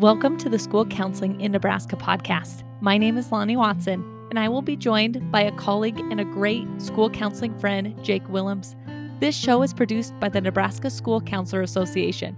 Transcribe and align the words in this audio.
Welcome 0.00 0.38
to 0.38 0.48
the 0.48 0.58
School 0.58 0.86
Counseling 0.86 1.38
in 1.42 1.52
Nebraska 1.52 1.94
podcast. 1.94 2.62
My 2.80 2.96
name 2.96 3.18
is 3.18 3.30
Lonnie 3.30 3.58
Watson, 3.58 4.02
and 4.30 4.38
I 4.38 4.48
will 4.48 4.62
be 4.62 4.74
joined 4.74 5.30
by 5.30 5.42
a 5.42 5.52
colleague 5.56 5.98
and 5.98 6.18
a 6.18 6.24
great 6.24 6.66
school 6.78 7.10
counseling 7.10 7.58
friend, 7.58 7.94
Jake 8.02 8.26
Willems. 8.30 8.74
This 9.18 9.36
show 9.36 9.60
is 9.60 9.74
produced 9.74 10.18
by 10.18 10.30
the 10.30 10.40
Nebraska 10.40 10.88
School 10.88 11.20
Counselor 11.20 11.60
Association. 11.60 12.34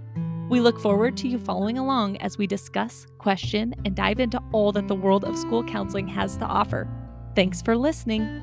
We 0.49 0.59
look 0.59 0.77
forward 0.77 1.15
to 1.15 1.29
you 1.29 1.39
following 1.39 1.77
along 1.77 2.17
as 2.17 2.37
we 2.37 2.47
discuss, 2.47 3.07
question, 3.17 3.73
and 3.85 3.95
dive 3.95 4.19
into 4.19 4.41
all 4.51 4.73
that 4.73 4.89
the 4.89 4.95
world 4.95 5.23
of 5.23 5.37
school 5.37 5.63
counseling 5.63 6.09
has 6.09 6.35
to 6.39 6.45
offer. 6.45 6.85
Thanks 7.33 7.61
for 7.61 7.77
listening. 7.77 8.41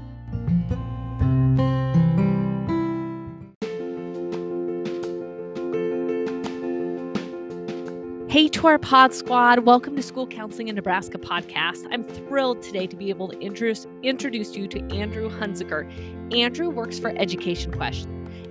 To 8.60 8.66
our 8.66 8.78
pod 8.78 9.14
squad, 9.14 9.60
welcome 9.60 9.96
to 9.96 10.02
School 10.02 10.26
Counseling 10.26 10.68
in 10.68 10.74
Nebraska 10.74 11.16
podcast. 11.16 11.86
I'm 11.90 12.04
thrilled 12.04 12.60
today 12.60 12.86
to 12.88 12.94
be 12.94 13.08
able 13.08 13.26
to 13.28 13.38
introduce, 13.40 13.86
introduce 14.02 14.54
you 14.54 14.68
to 14.68 14.80
Andrew 14.94 15.30
Hunzeker. 15.30 15.90
Andrew 16.36 16.68
works 16.68 16.98
for 16.98 17.08
Education 17.16 17.72
Quest. 17.72 18.06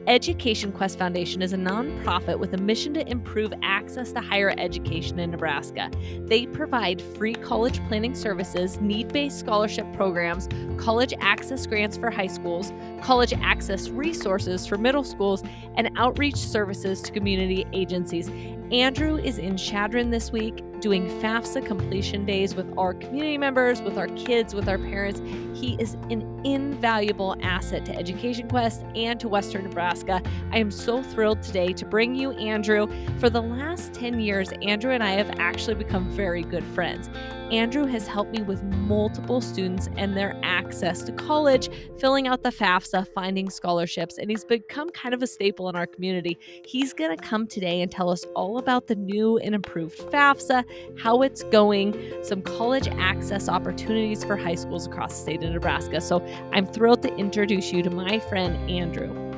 Education 0.09 0.71
Quest 0.71 0.97
Foundation 0.97 1.43
is 1.43 1.53
a 1.53 1.57
nonprofit 1.57 2.39
with 2.39 2.55
a 2.55 2.57
mission 2.57 2.95
to 2.95 3.07
improve 3.07 3.53
access 3.61 4.11
to 4.11 4.19
higher 4.19 4.55
education 4.57 5.19
in 5.19 5.29
Nebraska. 5.29 5.91
They 6.21 6.47
provide 6.47 6.99
free 6.99 7.35
college 7.35 7.79
planning 7.87 8.15
services, 8.15 8.81
need 8.81 9.13
based 9.13 9.37
scholarship 9.37 9.85
programs, 9.93 10.49
college 10.77 11.13
access 11.19 11.67
grants 11.67 11.95
for 11.95 12.09
high 12.09 12.25
schools, 12.25 12.73
college 13.03 13.33
access 13.33 13.89
resources 13.89 14.65
for 14.65 14.79
middle 14.79 15.03
schools, 15.03 15.43
and 15.77 15.91
outreach 15.95 16.37
services 16.37 17.03
to 17.03 17.11
community 17.11 17.67
agencies. 17.71 18.29
Andrew 18.71 19.17
is 19.17 19.37
in 19.37 19.57
Chadron 19.57 20.09
this 20.09 20.31
week 20.31 20.63
doing 20.81 21.07
FAFSA 21.21 21.65
completion 21.65 22.25
days 22.25 22.55
with 22.55 22.71
our 22.77 22.93
community 22.93 23.37
members, 23.37 23.81
with 23.81 23.97
our 23.97 24.07
kids, 24.09 24.53
with 24.55 24.67
our 24.69 24.77
parents. 24.77 25.19
He 25.59 25.75
is 25.79 25.95
an 26.09 26.41
invaluable 26.45 27.35
asset 27.41 27.85
to 27.85 27.95
Education 27.95 28.47
Quest 28.47 28.83
and 28.95 29.19
to 29.19 29.27
Western 29.27 29.63
Nebraska. 29.63 30.21
I 30.51 30.57
am 30.57 30.71
so 30.71 31.03
thrilled 31.03 31.41
today 31.41 31.73
to 31.73 31.85
bring 31.85 32.15
you 32.15 32.31
Andrew. 32.31 32.87
For 33.19 33.29
the 33.29 33.41
last 33.41 33.93
10 33.93 34.19
years, 34.19 34.51
Andrew 34.61 34.91
and 34.91 35.03
I 35.03 35.11
have 35.11 35.31
actually 35.39 35.75
become 35.75 36.09
very 36.09 36.43
good 36.43 36.63
friends. 36.63 37.09
Andrew 37.51 37.87
has 37.87 38.07
helped 38.07 38.31
me 38.31 38.43
with 38.43 38.61
multiple 38.63 39.41
students 39.41 39.89
and 39.97 40.15
their 40.15 40.39
access 40.43 41.01
to 41.03 41.11
college, 41.11 41.69
filling 41.97 42.27
out 42.27 42.43
the 42.43 42.51
FAFSA, 42.51 43.07
finding 43.13 43.49
scholarships, 43.49 44.19
and 44.19 44.29
he's 44.29 44.45
become 44.45 44.89
kind 44.91 45.15
of 45.15 45.23
a 45.23 45.27
staple 45.27 45.67
in 45.67 45.75
our 45.75 45.87
community. 45.87 46.37
He's 46.65 46.93
going 46.93 47.15
to 47.15 47.21
come 47.21 47.47
today 47.47 47.81
and 47.81 47.91
tell 47.91 48.11
us 48.11 48.23
all 48.35 48.59
about 48.59 48.85
the 48.85 48.95
new 48.95 49.39
and 49.39 49.55
improved 49.55 49.97
FAFSA, 49.97 50.63
how 50.99 51.23
it's 51.23 51.41
going, 51.43 51.95
some 52.23 52.43
college 52.43 52.87
access 52.87 53.49
opportunities 53.49 54.23
for 54.23 54.35
high 54.35 54.55
schools 54.55 54.85
across 54.85 55.15
the 55.15 55.21
state 55.21 55.43
of 55.43 55.51
Nebraska. 55.51 56.01
So 56.01 56.23
I'm 56.53 56.67
thrilled 56.67 57.01
to 57.01 57.15
introduce 57.15 57.71
you 57.71 57.81
to 57.81 57.89
my 57.89 58.19
friend 58.19 58.69
Andrew. 58.69 59.28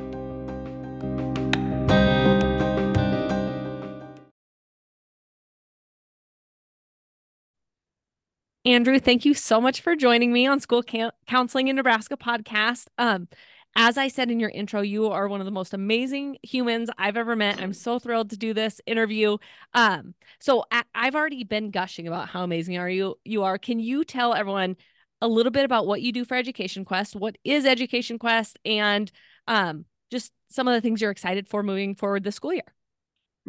Andrew, 8.64 9.00
thank 9.00 9.26
you 9.26 9.34
so 9.34 9.60
much 9.60 9.82
for 9.82 9.96
joining 9.96 10.32
me 10.32 10.46
on 10.46 10.60
School 10.60 10.84
Counseling 11.28 11.68
in 11.68 11.76
Nebraska 11.76 12.16
podcast. 12.16 12.86
Um, 13.00 13.28
as 13.76 13.98
I 13.98 14.08
said 14.08 14.30
in 14.30 14.40
your 14.40 14.52
intro, 14.52 14.82
you 14.82 15.08
are 15.08 15.28
one 15.28 15.42
of 15.42 15.46
the 15.46 15.52
most 15.52 15.74
amazing 15.74 16.38
humans 16.44 16.88
I've 16.96 17.18
ever 17.18 17.36
met. 17.36 17.60
I'm 17.60 17.74
so 17.74 17.98
thrilled 17.98 18.30
to 18.30 18.38
do 18.38 18.54
this 18.54 18.80
interview. 18.86 19.38
Um, 19.74 20.14
so 20.40 20.66
I, 20.70 20.84
have 20.94 21.16
already 21.16 21.44
been 21.44 21.72
gushing 21.72 22.08
about 22.08 22.30
how 22.30 22.44
amazing 22.44 22.78
are 22.78 22.90
you 22.90 23.16
you 23.26 23.42
are. 23.44 23.58
Can 23.58 23.80
you 23.80 24.04
tell 24.04 24.36
everyone 24.36 24.76
a 25.22 25.28
little 25.28 25.52
bit 25.52 25.66
about 25.66 25.88
what 25.88 26.04
you 26.04 26.12
do 26.12 26.24
for 26.24 26.36
Education 26.36 26.86
Quest? 26.86 27.16
What 27.16 27.40
is 27.44 27.66
Education 27.66 28.20
Quest, 28.20 28.60
and 28.64 29.12
um, 29.48 29.86
just 30.12 30.32
some 30.50 30.68
of 30.68 30.76
the 30.76 30.82
things 30.82 31.02
you're 31.02 31.10
excited 31.10 31.48
for 31.48 31.64
moving 31.64 31.96
forward 31.96 32.24
this 32.24 32.36
school 32.36 32.54
year? 32.54 32.76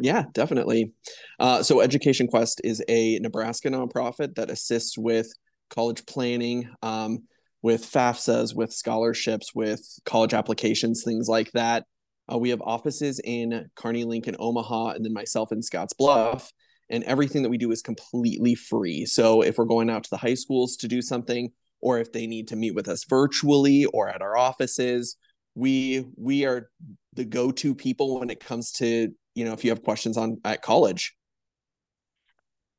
Yeah, 0.03 0.25
definitely. 0.33 0.93
Uh, 1.39 1.63
so, 1.63 1.79
Education 1.79 2.27
Quest 2.27 2.59
is 2.65 2.83
a 2.89 3.19
Nebraska 3.19 3.69
nonprofit 3.69 4.35
that 4.35 4.51
assists 4.51 4.97
with 4.97 5.31
college 5.69 6.05
planning, 6.05 6.69
um, 6.81 7.19
with 7.61 7.89
FAFSAs, 7.89 8.53
with 8.53 8.73
scholarships, 8.73 9.55
with 9.55 9.79
college 10.03 10.33
applications, 10.33 11.03
things 11.05 11.29
like 11.29 11.53
that. 11.53 11.85
Uh, 12.29 12.37
we 12.37 12.49
have 12.49 12.61
offices 12.61 13.21
in 13.23 13.69
Kearney, 13.77 14.03
Lincoln, 14.03 14.35
Omaha, 14.39 14.89
and 14.89 15.05
then 15.05 15.13
myself 15.13 15.53
in 15.53 15.61
Scottsbluff. 15.61 16.49
And 16.89 17.05
everything 17.05 17.41
that 17.43 17.49
we 17.49 17.57
do 17.57 17.71
is 17.71 17.81
completely 17.81 18.55
free. 18.55 19.05
So, 19.05 19.41
if 19.41 19.57
we're 19.57 19.63
going 19.63 19.89
out 19.89 20.03
to 20.03 20.09
the 20.09 20.17
high 20.17 20.33
schools 20.33 20.75
to 20.77 20.89
do 20.89 21.01
something, 21.01 21.49
or 21.79 21.99
if 21.99 22.11
they 22.11 22.27
need 22.27 22.49
to 22.49 22.57
meet 22.57 22.75
with 22.75 22.89
us 22.89 23.05
virtually 23.05 23.85
or 23.85 24.09
at 24.09 24.21
our 24.21 24.35
offices, 24.35 25.15
we 25.55 26.05
we 26.17 26.43
are 26.43 26.69
the 27.13 27.23
go-to 27.23 27.73
people 27.73 28.19
when 28.19 28.29
it 28.29 28.41
comes 28.41 28.73
to 28.73 29.13
you 29.35 29.45
know 29.45 29.53
if 29.53 29.63
you 29.63 29.69
have 29.69 29.83
questions 29.83 30.17
on 30.17 30.37
at 30.45 30.61
college 30.61 31.15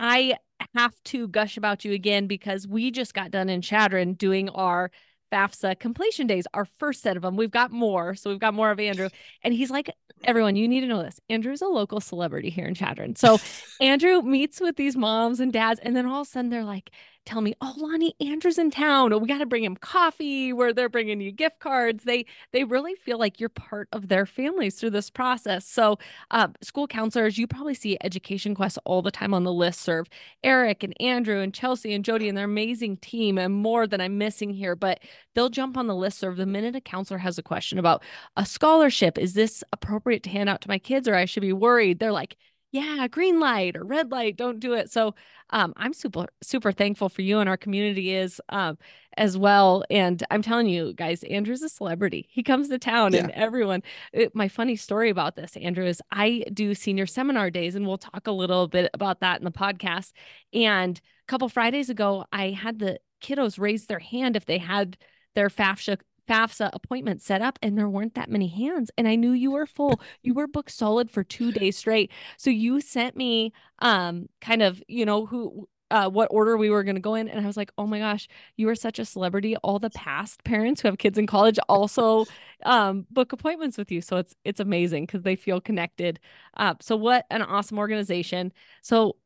i 0.00 0.34
have 0.74 0.94
to 1.04 1.28
gush 1.28 1.56
about 1.56 1.84
you 1.84 1.92
again 1.92 2.26
because 2.26 2.66
we 2.66 2.90
just 2.90 3.14
got 3.14 3.30
done 3.30 3.48
in 3.48 3.60
Chadron 3.60 4.14
doing 4.14 4.48
our 4.48 4.90
FAFSA 5.32 5.78
completion 5.80 6.26
days, 6.26 6.46
our 6.54 6.64
first 6.64 7.02
set 7.02 7.16
of 7.16 7.22
them. 7.22 7.36
We've 7.36 7.50
got 7.50 7.72
more. 7.72 8.14
So 8.14 8.30
we've 8.30 8.38
got 8.38 8.54
more 8.54 8.70
of 8.70 8.78
Andrew. 8.78 9.08
And 9.42 9.52
he's 9.52 9.70
like, 9.70 9.90
everyone, 10.22 10.56
you 10.56 10.68
need 10.68 10.80
to 10.80 10.86
know 10.86 11.02
this. 11.02 11.18
Andrew's 11.28 11.62
a 11.62 11.66
local 11.66 12.00
celebrity 12.00 12.50
here 12.50 12.66
in 12.66 12.74
Chadron. 12.74 13.16
So 13.16 13.38
Andrew 13.80 14.22
meets 14.22 14.60
with 14.60 14.76
these 14.76 14.96
moms 14.96 15.40
and 15.40 15.52
dads, 15.52 15.80
and 15.80 15.96
then 15.96 16.06
all 16.06 16.22
of 16.22 16.28
a 16.28 16.30
sudden 16.30 16.50
they're 16.50 16.64
like, 16.64 16.90
tell 17.24 17.40
me, 17.40 17.54
"Oh, 17.60 17.74
Lonnie, 17.76 18.14
Andrew's 18.20 18.58
in 18.58 18.70
town. 18.70 19.12
Oh, 19.12 19.18
we 19.18 19.28
got 19.28 19.38
to 19.38 19.46
bring 19.46 19.64
him 19.64 19.76
coffee." 19.76 20.52
Where 20.52 20.72
they're 20.72 20.88
bringing 20.88 21.20
you 21.20 21.32
gift 21.32 21.58
cards. 21.60 22.04
They 22.04 22.26
they 22.52 22.64
really 22.64 22.94
feel 22.94 23.18
like 23.18 23.40
you're 23.40 23.48
part 23.48 23.88
of 23.92 24.08
their 24.08 24.26
families 24.26 24.76
through 24.76 24.90
this 24.90 25.10
process. 25.10 25.66
So, 25.66 25.98
uh, 26.30 26.48
school 26.60 26.86
counselors, 26.86 27.38
you 27.38 27.46
probably 27.46 27.74
see 27.74 27.96
Education 28.02 28.54
Quest 28.54 28.78
all 28.84 29.02
the 29.02 29.10
time 29.10 29.34
on 29.34 29.44
the 29.44 29.52
list. 29.52 29.80
Serve 29.80 30.08
Eric 30.42 30.82
and 30.82 30.94
Andrew 31.00 31.40
and 31.40 31.52
Chelsea 31.54 31.92
and 31.92 32.04
Jody 32.04 32.28
and 32.28 32.36
their 32.36 32.44
amazing 32.44 32.96
team, 32.98 33.38
and 33.38 33.54
more 33.54 33.86
that 33.86 34.00
I'm 34.00 34.18
missing 34.18 34.50
here. 34.50 34.76
But 34.76 35.00
they'll 35.34 35.48
jump 35.50 35.76
on 35.76 35.86
the 35.86 35.94
list 35.94 36.18
serve 36.18 36.36
the 36.36 36.46
minute 36.46 36.76
a 36.76 36.80
counselor 36.80 37.18
has 37.18 37.38
a 37.38 37.42
question 37.42 37.78
about 37.78 38.02
a 38.36 38.46
scholarship. 38.46 39.18
Is 39.18 39.34
this 39.34 39.64
appropriate 39.72 40.22
to 40.24 40.30
hand 40.30 40.48
out 40.48 40.60
to 40.62 40.68
my 40.68 40.78
kids, 40.78 41.08
or 41.08 41.14
I 41.14 41.24
should 41.24 41.40
be 41.42 41.52
worried? 41.52 41.98
They're 41.98 42.12
like 42.12 42.36
yeah, 42.74 43.06
green 43.06 43.38
light 43.38 43.76
or 43.76 43.84
red 43.84 44.10
light, 44.10 44.36
don't 44.36 44.58
do 44.58 44.72
it. 44.72 44.90
So 44.90 45.14
um, 45.50 45.72
I'm 45.76 45.92
super, 45.92 46.26
super 46.42 46.72
thankful 46.72 47.08
for 47.08 47.22
you 47.22 47.38
and 47.38 47.48
our 47.48 47.56
community 47.56 48.12
is 48.12 48.40
um, 48.48 48.78
as 49.16 49.38
well. 49.38 49.84
And 49.90 50.20
I'm 50.28 50.42
telling 50.42 50.66
you 50.66 50.92
guys, 50.92 51.22
Andrew's 51.22 51.62
a 51.62 51.68
celebrity. 51.68 52.26
He 52.28 52.42
comes 52.42 52.68
to 52.70 52.78
town 52.80 53.12
yeah. 53.12 53.20
and 53.20 53.30
everyone, 53.30 53.84
it, 54.12 54.34
my 54.34 54.48
funny 54.48 54.74
story 54.74 55.08
about 55.08 55.36
this, 55.36 55.56
Andrew, 55.56 55.86
is 55.86 56.02
I 56.10 56.42
do 56.52 56.74
senior 56.74 57.06
seminar 57.06 57.48
days 57.48 57.76
and 57.76 57.86
we'll 57.86 57.96
talk 57.96 58.26
a 58.26 58.32
little 58.32 58.66
bit 58.66 58.90
about 58.92 59.20
that 59.20 59.38
in 59.38 59.44
the 59.44 59.52
podcast. 59.52 60.10
And 60.52 60.98
a 60.98 61.26
couple 61.28 61.48
Fridays 61.48 61.90
ago, 61.90 62.24
I 62.32 62.50
had 62.50 62.80
the 62.80 62.98
kiddos 63.22 63.56
raise 63.56 63.86
their 63.86 64.00
hand 64.00 64.34
if 64.34 64.46
they 64.46 64.58
had 64.58 64.96
their 65.36 65.48
FAFSA 65.48 66.00
FAFSA 66.28 66.70
appointment 66.72 67.22
set 67.22 67.42
up 67.42 67.58
and 67.62 67.76
there 67.76 67.88
weren't 67.88 68.14
that 68.14 68.30
many 68.30 68.48
hands. 68.48 68.90
And 68.96 69.06
I 69.08 69.16
knew 69.16 69.32
you 69.32 69.50
were 69.50 69.66
full. 69.66 70.00
You 70.22 70.34
were 70.34 70.46
booked 70.46 70.70
solid 70.70 71.10
for 71.10 71.24
two 71.24 71.52
days 71.60 71.76
straight. 71.76 72.10
So 72.36 72.50
you 72.50 72.80
sent 72.80 73.16
me 73.16 73.52
um 73.80 74.28
kind 74.40 74.62
of, 74.62 74.82
you 74.88 75.04
know, 75.04 75.26
who 75.26 75.68
uh, 75.90 76.08
what 76.08 76.26
order 76.32 76.56
we 76.56 76.70
were 76.70 76.82
going 76.82 76.96
to 76.96 77.00
go 77.00 77.14
in. 77.14 77.28
And 77.28 77.40
I 77.40 77.46
was 77.46 77.56
like, 77.56 77.70
oh 77.78 77.86
my 77.86 77.98
gosh, 77.98 78.26
you 78.56 78.68
are 78.68 78.74
such 78.74 78.98
a 78.98 79.04
celebrity. 79.04 79.56
All 79.58 79.78
the 79.78 79.90
past 79.90 80.42
parents 80.42 80.80
who 80.80 80.88
have 80.88 80.98
kids 80.98 81.18
in 81.18 81.26
college 81.26 81.58
also 81.68 82.24
um, 82.64 83.06
book 83.10 83.32
appointments 83.32 83.78
with 83.78 83.92
you. 83.92 84.00
So 84.00 84.16
it's, 84.16 84.34
it's 84.44 84.58
amazing 84.60 85.06
because 85.06 85.22
they 85.22 85.36
feel 85.36 85.60
connected. 85.60 86.18
Uh, 86.56 86.74
so 86.80 86.96
what 86.96 87.26
an 87.30 87.42
awesome 87.42 87.78
organization. 87.78 88.52
So 88.82 89.16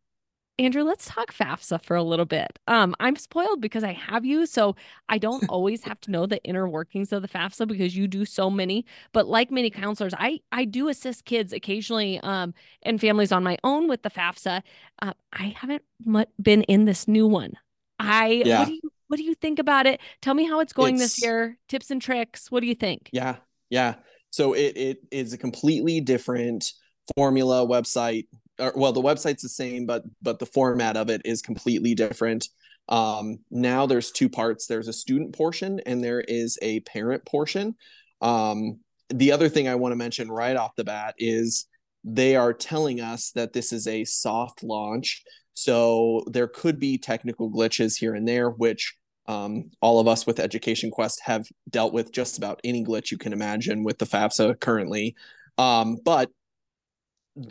Andrew, 0.60 0.82
let's 0.82 1.06
talk 1.06 1.32
FAFSA 1.32 1.84
for 1.84 1.94
a 1.94 2.02
little 2.02 2.24
bit. 2.24 2.58
Um, 2.66 2.96
I'm 2.98 3.14
spoiled 3.14 3.60
because 3.60 3.84
I 3.84 3.92
have 3.92 4.24
you, 4.24 4.44
so 4.44 4.74
I 5.08 5.18
don't 5.18 5.44
always 5.48 5.84
have 5.84 6.00
to 6.02 6.10
know 6.10 6.26
the 6.26 6.42
inner 6.42 6.68
workings 6.68 7.12
of 7.12 7.22
the 7.22 7.28
FAFSA 7.28 7.68
because 7.68 7.96
you 7.96 8.08
do 8.08 8.24
so 8.24 8.50
many. 8.50 8.84
But 9.12 9.28
like 9.28 9.52
many 9.52 9.70
counselors, 9.70 10.14
I 10.18 10.40
I 10.50 10.64
do 10.64 10.88
assist 10.88 11.24
kids 11.24 11.52
occasionally 11.52 12.18
um, 12.20 12.54
and 12.82 13.00
families 13.00 13.30
on 13.30 13.44
my 13.44 13.56
own 13.62 13.88
with 13.88 14.02
the 14.02 14.10
FAFSA. 14.10 14.62
Uh, 15.00 15.12
I 15.32 15.54
haven't 15.56 15.82
been 16.42 16.62
in 16.62 16.86
this 16.86 17.06
new 17.06 17.28
one. 17.28 17.52
I 18.00 18.42
yeah. 18.44 18.58
what 18.58 18.68
do 18.68 18.74
you 18.74 18.92
what 19.06 19.16
do 19.16 19.22
you 19.22 19.34
think 19.34 19.60
about 19.60 19.86
it? 19.86 20.00
Tell 20.22 20.34
me 20.34 20.44
how 20.44 20.58
it's 20.58 20.72
going 20.72 20.96
it's, 20.96 21.16
this 21.16 21.22
year. 21.22 21.56
Tips 21.68 21.92
and 21.92 22.02
tricks. 22.02 22.50
What 22.50 22.60
do 22.60 22.66
you 22.66 22.74
think? 22.74 23.10
Yeah, 23.12 23.36
yeah. 23.70 23.94
So 24.30 24.54
it 24.54 24.76
it 24.76 24.98
is 25.12 25.32
a 25.32 25.38
completely 25.38 26.00
different 26.00 26.72
formula 27.14 27.64
website 27.64 28.26
or, 28.58 28.72
well 28.76 28.92
the 28.92 29.02
website's 29.02 29.42
the 29.42 29.48
same 29.48 29.86
but 29.86 30.04
but 30.22 30.38
the 30.38 30.46
format 30.46 30.96
of 30.96 31.10
it 31.10 31.22
is 31.24 31.42
completely 31.42 31.94
different. 31.94 32.48
Um, 32.88 33.40
now 33.50 33.84
there's 33.86 34.10
two 34.10 34.30
parts. 34.30 34.66
There's 34.66 34.88
a 34.88 34.92
student 34.92 35.36
portion 35.36 35.80
and 35.84 36.02
there 36.02 36.20
is 36.20 36.58
a 36.62 36.80
parent 36.80 37.24
portion. 37.26 37.74
Um, 38.20 38.80
the 39.10 39.32
other 39.32 39.48
thing 39.48 39.68
i 39.68 39.74
want 39.74 39.92
to 39.92 39.96
mention 39.96 40.30
right 40.30 40.56
off 40.56 40.76
the 40.76 40.84
bat 40.84 41.14
is 41.18 41.66
they 42.04 42.36
are 42.36 42.52
telling 42.52 43.00
us 43.00 43.30
that 43.32 43.52
this 43.52 43.72
is 43.72 43.86
a 43.86 44.04
soft 44.04 44.62
launch. 44.62 45.22
So 45.54 46.24
there 46.30 46.48
could 46.48 46.78
be 46.78 46.98
technical 46.98 47.50
glitches 47.50 47.98
here 47.98 48.14
and 48.14 48.26
there, 48.26 48.50
which 48.50 48.94
um, 49.26 49.70
all 49.82 50.00
of 50.00 50.08
us 50.08 50.26
with 50.26 50.40
Education 50.40 50.90
Quest 50.90 51.20
have 51.24 51.46
dealt 51.68 51.92
with 51.92 52.12
just 52.12 52.38
about 52.38 52.60
any 52.64 52.84
glitch 52.84 53.10
you 53.10 53.18
can 53.18 53.32
imagine 53.32 53.84
with 53.84 53.98
the 53.98 54.06
FAFSA 54.06 54.58
currently. 54.60 55.16
Um, 55.58 55.98
but 56.04 56.30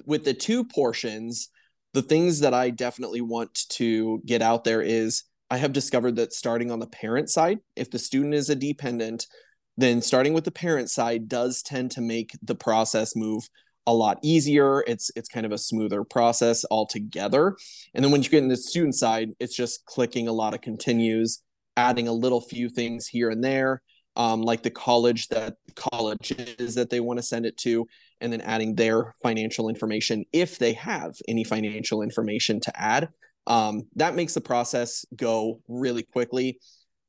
with 0.06 0.26
the 0.26 0.34
two 0.34 0.64
portions, 0.64 1.50
the 1.94 2.02
things 2.02 2.40
that 2.42 2.54
I 2.54 2.70
definitely 2.70 3.22
want 3.22 3.68
to 3.70 4.22
get 4.26 4.42
out 4.42 4.64
there 4.64 4.82
is 4.82 5.24
I 5.50 5.58
have 5.58 5.74
discovered 5.74 6.16
that 6.18 6.34
starting 6.34 6.72
on 6.72 6.80
the 6.80 6.88
parent 6.88 7.30
side, 7.30 7.60
if 7.76 7.90
the 7.90 8.00
student 8.00 8.34
is 8.34 8.50
a 8.50 8.56
dependent, 8.56 9.28
then 9.78 10.02
starting 10.02 10.34
with 10.34 10.44
the 10.44 10.52
parent 10.52 10.90
side 10.90 11.30
does 11.30 11.62
tend 11.62 11.92
to 11.92 12.02
make 12.02 12.32
the 12.42 12.56
process 12.56 13.16
move 13.16 13.48
a 13.86 13.94
lot 13.94 14.20
easier. 14.22 14.84
It's 14.86 15.10
it's 15.16 15.30
kind 15.30 15.46
of 15.46 15.52
a 15.54 15.58
smoother 15.58 16.04
process 16.04 16.66
altogether. 16.70 17.56
And 17.94 18.04
then 18.04 18.12
when 18.12 18.22
you 18.22 18.30
get 18.30 18.44
in 18.44 18.50
the 18.50 18.58
student 18.58 18.96
side, 18.96 19.30
it's 19.40 19.56
just 19.56 19.86
clicking 19.86 20.28
a 20.28 20.34
lot 20.34 20.54
of 20.54 20.62
continues, 20.62 21.42
adding 21.78 22.08
a 22.08 22.14
little 22.14 22.42
few 22.42 22.70
things 22.70 23.08
here 23.08 23.30
and 23.30 23.42
there, 23.42 23.82
um, 24.18 24.42
like 24.42 24.62
the 24.62 24.72
college 24.72 25.30
that 25.30 25.56
colleges 25.76 26.76
that 26.76 26.90
they 26.90 27.00
want 27.00 27.18
to 27.20 27.24
send 27.24 27.46
it 27.46 27.56
to, 27.58 27.88
and 28.22 28.32
then 28.32 28.42
adding 28.42 28.76
their 28.76 29.14
financial 29.22 29.70
information 29.70 30.26
if 30.34 30.58
they 30.58 30.74
have 30.74 31.14
any 31.28 31.44
financial 31.44 32.02
information 32.02 32.60
to 32.62 32.80
add. 32.80 33.10
Um, 33.46 33.84
that 33.96 34.16
makes 34.16 34.34
the 34.34 34.42
process 34.42 35.06
go 35.16 35.62
really 35.68 36.04
quickly. 36.04 36.60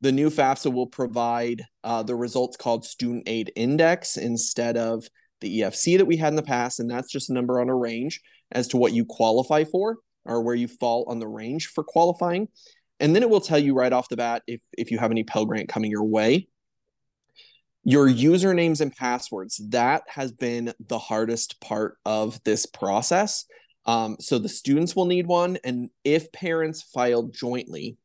The 0.01 0.13
new 0.13 0.31
FAFSA 0.31 0.73
will 0.73 0.87
provide 0.87 1.63
uh, 1.83 2.05
the 2.05 2.15
results 2.15 2.57
called 2.57 2.85
Student 2.85 3.25
Aid 3.27 3.53
Index 3.57 4.17
instead 4.17 4.77
of 4.77 5.05
the 5.41 5.61
EFC 5.61 5.99
that 5.99 6.07
we 6.07 6.17
had 6.17 6.29
in 6.29 6.37
the 6.37 6.43
past, 6.43 6.81
and 6.81 6.91
that's 6.91 7.11
just 7.11 7.31
a 7.31 7.33
number 7.33 7.61
on 7.61 7.69
a 7.69 7.75
range 7.75 8.21
as 8.53 8.69
to 8.69 8.77
what 8.77 8.93
you 8.93 9.05
qualify 9.05 9.65
for 9.65 9.97
or 10.25 10.43
where 10.43 10.55
you 10.55 10.69
fall 10.69 11.05
on 11.09 11.19
the 11.19 11.27
range 11.27 11.67
for 11.67 11.83
qualifying. 11.83 12.49
And 13.01 13.15
then 13.15 13.23
it 13.23 13.31
will 13.31 13.41
tell 13.41 13.59
you 13.59 13.75
right 13.75 13.93
off 13.93 14.09
the 14.09 14.17
bat 14.17 14.43
if, 14.47 14.61
if 14.77 14.91
you 14.91 14.99
have 14.99 15.11
any 15.11 15.25
Pell 15.25 15.47
Grant 15.47 15.69
coming 15.69 15.91
your 15.91 16.05
way. 16.05 16.49
Your 17.85 18.09
usernames 18.09 18.81
and 18.81 18.95
passwords, 18.95 19.61
that 19.71 20.03
has 20.09 20.33
been 20.33 20.73
the 20.89 20.99
hardest 20.99 21.61
part 21.61 21.97
of 22.05 22.43
this 22.45 22.67
process. 22.67 23.45
Um, 23.87 24.17
so 24.21 24.39
the 24.39 24.49
students 24.49 24.95
will 24.95 25.07
need 25.07 25.27
one. 25.27 25.59
And 25.65 25.89
if 26.05 26.31
parents 26.33 26.83
filed 26.83 27.33
jointly 27.33 27.97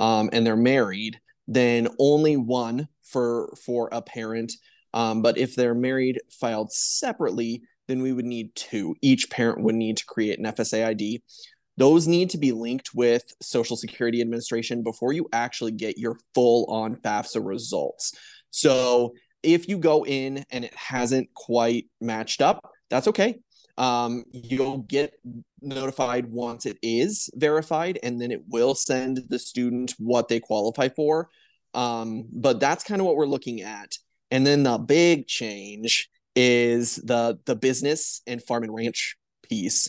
um, 0.00 0.30
and 0.32 0.44
they're 0.44 0.56
married, 0.56 1.20
then 1.46 1.88
only 1.98 2.36
one 2.36 2.88
for 3.02 3.54
for 3.64 3.88
a 3.92 4.02
parent. 4.02 4.52
Um, 4.92 5.22
but 5.22 5.38
if 5.38 5.54
they're 5.54 5.74
married 5.74 6.20
filed 6.30 6.72
separately, 6.72 7.62
then 7.86 8.02
we 8.02 8.12
would 8.12 8.24
need 8.24 8.54
two. 8.54 8.94
Each 9.02 9.30
parent 9.30 9.62
would 9.62 9.74
need 9.74 9.98
to 9.98 10.06
create 10.06 10.38
an 10.38 10.46
FSA 10.46 10.86
ID. 10.86 11.22
Those 11.76 12.06
need 12.06 12.30
to 12.30 12.38
be 12.38 12.52
linked 12.52 12.90
with 12.94 13.24
Social 13.40 13.76
Security 13.76 14.20
Administration 14.20 14.82
before 14.82 15.12
you 15.12 15.28
actually 15.32 15.72
get 15.72 15.96
your 15.96 16.18
full 16.34 16.66
on 16.66 16.96
FAFSA 16.96 17.44
results. 17.44 18.12
So 18.50 19.14
if 19.42 19.68
you 19.68 19.78
go 19.78 20.04
in 20.04 20.44
and 20.50 20.64
it 20.64 20.74
hasn't 20.74 21.32
quite 21.34 21.86
matched 22.00 22.42
up, 22.42 22.70
that's 22.90 23.08
okay. 23.08 23.38
Um, 23.78 24.24
you'll 24.30 24.78
get 24.78 25.14
notified 25.62 26.30
once 26.30 26.66
it 26.66 26.78
is 26.82 27.30
verified, 27.34 27.98
and 28.02 28.20
then 28.20 28.30
it 28.30 28.42
will 28.48 28.74
send 28.74 29.22
the 29.28 29.38
student 29.38 29.94
what 29.98 30.28
they 30.28 30.40
qualify 30.40 30.88
for. 30.88 31.30
Um, 31.72 32.26
but 32.32 32.60
that's 32.60 32.84
kind 32.84 33.00
of 33.00 33.06
what 33.06 33.16
we're 33.16 33.26
looking 33.26 33.62
at. 33.62 33.96
And 34.30 34.46
then 34.46 34.64
the 34.64 34.76
big 34.78 35.26
change 35.26 36.10
is 36.36 36.96
the 36.96 37.38
the 37.46 37.56
business 37.56 38.22
and 38.26 38.42
farm 38.42 38.64
and 38.64 38.74
ranch 38.74 39.16
piece. 39.42 39.88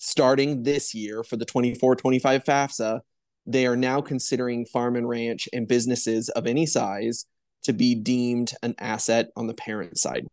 Starting 0.00 0.62
this 0.62 0.94
year 0.94 1.24
for 1.24 1.36
the 1.36 1.44
24-25 1.44 2.44
FAFSA, 2.44 3.00
they 3.46 3.66
are 3.66 3.76
now 3.76 4.00
considering 4.00 4.64
farm 4.64 4.94
and 4.94 5.08
ranch 5.08 5.48
and 5.52 5.66
businesses 5.66 6.28
of 6.30 6.46
any 6.46 6.66
size 6.66 7.26
to 7.68 7.74
be 7.74 7.94
deemed 7.94 8.52
an 8.62 8.74
asset 8.78 9.28
on 9.36 9.46
the 9.46 9.52
parent 9.52 9.98
side. 9.98 10.26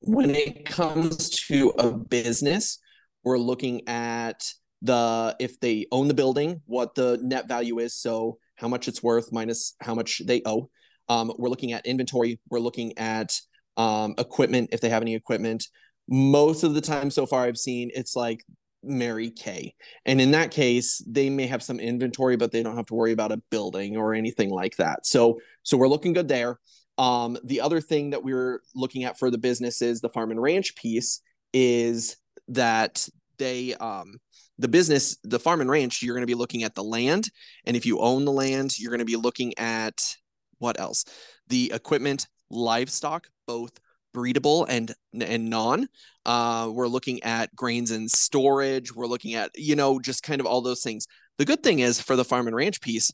When 0.00 0.34
it 0.34 0.64
comes 0.64 1.30
to 1.46 1.68
a 1.78 1.92
business, 1.92 2.80
we're 3.22 3.38
looking 3.38 3.88
at 3.88 4.44
the 4.82 5.36
if 5.38 5.60
they 5.60 5.86
own 5.92 6.08
the 6.08 6.14
building, 6.14 6.60
what 6.66 6.96
the 6.96 7.20
net 7.22 7.46
value 7.46 7.78
is, 7.78 7.94
so 7.94 8.38
how 8.56 8.66
much 8.66 8.88
it's 8.88 9.00
worth 9.00 9.30
minus 9.30 9.76
how 9.80 9.94
much 9.94 10.20
they 10.26 10.42
owe. 10.44 10.68
Um, 11.08 11.32
we're 11.38 11.48
looking 11.48 11.70
at 11.70 11.86
inventory. 11.86 12.40
We're 12.50 12.58
looking 12.58 12.98
at 12.98 13.38
um, 13.76 14.16
equipment 14.18 14.70
if 14.72 14.80
they 14.80 14.88
have 14.88 15.02
any 15.02 15.14
equipment. 15.14 15.68
Most 16.08 16.64
of 16.64 16.74
the 16.74 16.80
time 16.80 17.12
so 17.12 17.26
far, 17.26 17.44
I've 17.44 17.56
seen 17.56 17.92
it's 17.94 18.16
like 18.16 18.44
Mary 18.82 19.30
Kay. 19.30 19.74
And 20.04 20.20
in 20.20 20.32
that 20.32 20.50
case, 20.50 21.02
they 21.06 21.30
may 21.30 21.46
have 21.46 21.62
some 21.62 21.80
inventory, 21.80 22.36
but 22.36 22.52
they 22.52 22.62
don't 22.62 22.76
have 22.76 22.86
to 22.86 22.94
worry 22.94 23.12
about 23.12 23.32
a 23.32 23.42
building 23.50 23.96
or 23.96 24.14
anything 24.14 24.50
like 24.50 24.76
that. 24.76 25.06
So 25.06 25.40
so 25.62 25.76
we're 25.76 25.88
looking 25.88 26.12
good 26.12 26.28
there. 26.28 26.58
Um, 26.98 27.38
the 27.44 27.60
other 27.60 27.80
thing 27.80 28.10
that 28.10 28.22
we're 28.22 28.60
looking 28.74 29.04
at 29.04 29.18
for 29.18 29.30
the 29.30 29.38
businesses, 29.38 30.00
the 30.00 30.10
farm 30.10 30.30
and 30.30 30.40
ranch 30.42 30.74
piece, 30.76 31.20
is 31.52 32.16
that 32.48 33.08
they 33.38 33.74
um 33.74 34.18
the 34.58 34.68
business, 34.68 35.16
the 35.24 35.38
farm 35.38 35.60
and 35.60 35.70
ranch, 35.70 36.02
you're 36.02 36.14
going 36.14 36.22
to 36.22 36.26
be 36.26 36.34
looking 36.34 36.62
at 36.62 36.74
the 36.74 36.84
land. 36.84 37.30
And 37.64 37.76
if 37.76 37.86
you 37.86 37.98
own 37.98 38.24
the 38.24 38.32
land, 38.32 38.78
you're 38.78 38.90
going 38.90 38.98
to 39.00 39.04
be 39.04 39.16
looking 39.16 39.54
at 39.58 40.16
what 40.58 40.78
else? 40.78 41.04
The 41.48 41.72
equipment, 41.74 42.28
livestock, 42.50 43.28
both 43.46 43.72
breedable 44.12 44.66
and 44.68 44.94
and 45.12 45.48
non. 45.48 45.88
Uh, 46.24 46.70
we're 46.72 46.88
looking 46.88 47.22
at 47.22 47.54
grains 47.54 47.90
and 47.90 48.10
storage. 48.10 48.94
We're 48.94 49.06
looking 49.06 49.34
at 49.34 49.50
you 49.54 49.76
know 49.76 49.98
just 49.98 50.22
kind 50.22 50.40
of 50.40 50.46
all 50.46 50.60
those 50.60 50.82
things. 50.82 51.06
The 51.38 51.44
good 51.44 51.62
thing 51.62 51.80
is 51.80 52.00
for 52.00 52.16
the 52.16 52.24
farm 52.24 52.46
and 52.46 52.56
ranch 52.56 52.80
piece, 52.80 53.10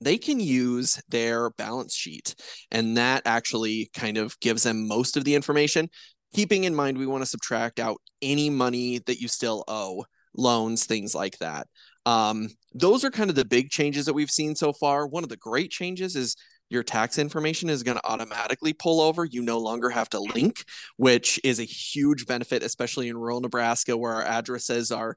they 0.00 0.18
can 0.18 0.40
use 0.40 1.00
their 1.08 1.50
balance 1.50 1.94
sheet, 1.94 2.34
and 2.70 2.96
that 2.96 3.22
actually 3.24 3.90
kind 3.94 4.18
of 4.18 4.38
gives 4.40 4.62
them 4.62 4.86
most 4.86 5.16
of 5.16 5.24
the 5.24 5.34
information. 5.34 5.88
Keeping 6.34 6.64
in 6.64 6.74
mind, 6.74 6.98
we 6.98 7.06
want 7.06 7.22
to 7.22 7.28
subtract 7.28 7.78
out 7.78 8.00
any 8.20 8.50
money 8.50 8.98
that 9.06 9.20
you 9.20 9.28
still 9.28 9.64
owe, 9.68 10.04
loans, 10.36 10.84
things 10.84 11.14
like 11.14 11.38
that. 11.38 11.68
Um, 12.06 12.48
those 12.72 13.04
are 13.04 13.10
kind 13.10 13.30
of 13.30 13.36
the 13.36 13.44
big 13.44 13.70
changes 13.70 14.04
that 14.06 14.14
we've 14.14 14.30
seen 14.30 14.54
so 14.54 14.72
far. 14.72 15.06
One 15.06 15.22
of 15.22 15.30
the 15.30 15.36
great 15.36 15.70
changes 15.70 16.16
is 16.16 16.36
your 16.70 16.82
tax 16.82 17.18
information 17.18 17.68
is 17.68 17.82
going 17.82 17.96
to 17.96 18.06
automatically 18.06 18.72
pull 18.72 19.00
over. 19.00 19.24
You 19.24 19.42
no 19.42 19.58
longer 19.58 19.90
have 19.90 20.08
to 20.10 20.20
link, 20.20 20.64
which 20.96 21.38
is 21.44 21.60
a 21.60 21.64
huge 21.64 22.26
benefit, 22.26 22.62
especially 22.62 23.08
in 23.08 23.16
rural 23.16 23.40
Nebraska 23.40 23.96
where 23.96 24.14
our 24.14 24.22
addresses 24.22 24.90
are 24.90 25.16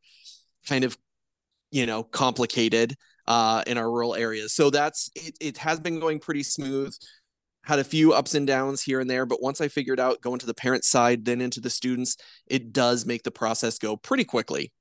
kind 0.68 0.84
of, 0.84 0.98
you 1.72 1.86
know, 1.86 2.04
complicated 2.04 2.96
uh, 3.28 3.64
in 3.68 3.78
our 3.78 3.90
rural 3.90 4.16
areas. 4.16 4.54
So 4.54 4.70
that's 4.70 5.10
it, 5.16 5.36
it 5.40 5.58
has 5.58 5.80
been 5.80 6.00
going 6.00 6.20
pretty 6.20 6.44
smooth. 6.44 6.96
Had 7.64 7.80
a 7.80 7.84
few 7.84 8.14
ups 8.14 8.34
and 8.34 8.48
downs 8.48 8.82
here 8.82 9.02
and 9.02 9.10
there, 9.10 9.26
but 9.26 9.42
once 9.42 9.60
I 9.60 9.68
figured 9.68 10.00
out 10.00 10.22
going 10.22 10.40
to 10.40 10.46
the 10.46 10.54
parent 10.54 10.86
side, 10.86 11.26
then 11.26 11.42
into 11.42 11.60
the 11.60 11.70
students, 11.70 12.16
it 12.46 12.72
does 12.72 13.06
make 13.06 13.24
the 13.24 13.32
process 13.32 13.78
go 13.78 13.98
pretty 13.98 14.24
quickly. 14.24 14.72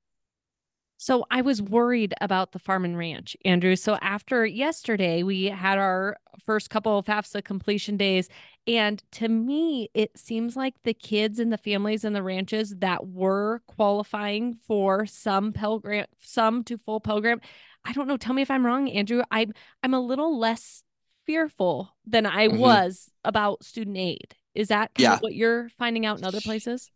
So 0.97 1.25
I 1.29 1.41
was 1.41 1.61
worried 1.61 2.15
about 2.21 2.51
the 2.51 2.59
farm 2.59 2.83
and 2.83 2.97
ranch, 2.97 3.37
Andrew. 3.45 3.75
So 3.75 3.97
after 4.01 4.45
yesterday, 4.45 5.21
we 5.21 5.45
had 5.45 5.77
our 5.77 6.17
first 6.43 6.71
couple 6.71 6.97
of 6.97 7.05
FAFSA 7.05 7.43
completion 7.43 7.97
days. 7.97 8.29
And 8.65 9.01
to 9.13 9.29
me, 9.29 9.89
it 9.93 10.17
seems 10.17 10.55
like 10.55 10.73
the 10.83 10.95
kids 10.95 11.37
and 11.37 11.53
the 11.53 11.57
families 11.57 12.03
and 12.03 12.15
the 12.15 12.23
ranches 12.23 12.73
that 12.79 13.07
were 13.07 13.61
qualifying 13.67 14.55
for 14.55 15.05
some 15.05 15.53
Pell 15.53 15.77
Grant, 15.77 16.09
some 16.19 16.63
to 16.63 16.77
full 16.79 16.99
Pell 16.99 17.21
Grant. 17.21 17.43
I 17.85 17.93
don't 17.93 18.07
know. 18.07 18.17
Tell 18.17 18.33
me 18.33 18.41
if 18.41 18.51
I'm 18.51 18.65
wrong, 18.65 18.89
Andrew. 18.89 19.21
I'm 19.29 19.53
I'm 19.83 19.93
a 19.93 20.01
little 20.01 20.37
less 20.37 20.83
fearful 21.27 21.95
than 22.07 22.25
I 22.25 22.47
mm-hmm. 22.47 22.57
was 22.57 23.11
about 23.23 23.63
student 23.63 23.97
aid. 23.97 24.35
Is 24.55 24.69
that 24.69 24.91
yeah. 24.97 25.19
what 25.19 25.35
you're 25.35 25.69
finding 25.69 26.07
out 26.07 26.17
in 26.17 26.25
other 26.25 26.41
places? 26.41 26.89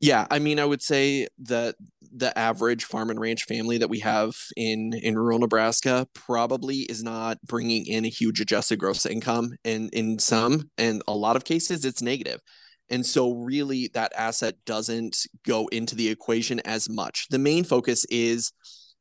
Yeah, 0.00 0.26
I 0.30 0.40
mean, 0.40 0.58
I 0.58 0.64
would 0.64 0.82
say 0.82 1.28
that 1.44 1.76
the 2.14 2.36
average 2.38 2.84
farm 2.84 3.10
and 3.10 3.20
ranch 3.20 3.44
family 3.44 3.78
that 3.78 3.88
we 3.90 4.00
have 4.00 4.34
in 4.56 4.92
in 4.94 5.16
rural 5.16 5.38
Nebraska 5.38 6.06
probably 6.14 6.80
is 6.80 7.02
not 7.02 7.38
bringing 7.42 7.86
in 7.86 8.04
a 8.04 8.08
huge 8.08 8.40
adjusted 8.40 8.78
gross 8.78 9.06
income, 9.06 9.52
and 9.64 9.92
in 9.92 10.18
some 10.18 10.70
and 10.78 11.02
a 11.08 11.14
lot 11.14 11.36
of 11.36 11.44
cases, 11.44 11.84
it's 11.84 12.02
negative. 12.02 12.40
And 12.90 13.06
so, 13.06 13.32
really, 13.32 13.90
that 13.94 14.12
asset 14.16 14.56
doesn't 14.66 15.26
go 15.46 15.66
into 15.68 15.94
the 15.94 16.08
equation 16.08 16.60
as 16.60 16.90
much. 16.90 17.26
The 17.30 17.38
main 17.38 17.64
focus 17.64 18.04
is 18.10 18.52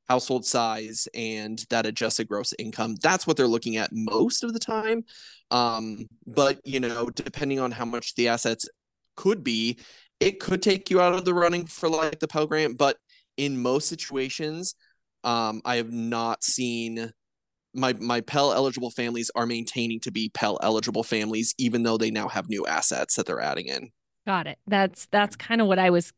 household 0.08 0.46
size 0.46 1.08
and 1.14 1.64
that 1.70 1.86
adjusted 1.86 2.28
gross 2.28 2.54
income. 2.60 2.96
That's 3.02 3.26
what 3.26 3.38
they're 3.38 3.48
looking 3.48 3.78
at 3.78 3.92
most 3.94 4.44
of 4.44 4.54
the 4.54 4.60
time. 4.60 5.04
Um, 5.52 6.08
but 6.28 6.60
you 6.66 6.80
know, 6.80 7.10
depending 7.10 7.60
on 7.60 7.72
how 7.72 7.86
much 7.86 8.16
the 8.16 8.28
assets 8.28 8.68
could 9.16 9.44
be, 9.44 9.78
it 10.22 10.40
could 10.40 10.62
take 10.62 10.90
you 10.90 11.02
out 11.02 11.14
of 11.14 11.26
the 11.26 11.34
running 11.34 11.66
for 11.66 11.90
like 11.90 12.20
the 12.20 12.28
Pell 12.28 12.46
Grant, 12.46 12.78
but 12.78 12.96
in 13.38 13.62
most 13.62 13.90
situations, 13.90 14.76
um, 15.24 15.62
I 15.66 15.78
have 15.78 15.92
not 15.92 16.44
seen 16.44 17.12
my 17.74 17.94
my 17.94 18.22
Pell 18.22 18.54
eligible 18.54 18.92
families 18.92 19.32
are 19.36 19.46
maintaining 19.46 20.00
to 20.02 20.12
be 20.12 20.30
Pell 20.30 20.60
eligible 20.62 21.04
families, 21.04 21.56
even 21.58 21.84
though 21.84 21.98
they 21.98 22.12
now 22.12 22.28
have 22.28 22.50
new 22.50 22.66
assets 22.68 23.16
that 23.16 23.26
they're 23.26 23.42
adding 23.42 23.68
in. 23.68 23.90
Got 24.28 24.46
it. 24.46 24.60
That's 24.68 25.08
that's 25.12 25.36
kind 25.36 25.60
of 25.60 25.68
what 25.68 25.80
I 25.80 25.90
was 25.90 26.14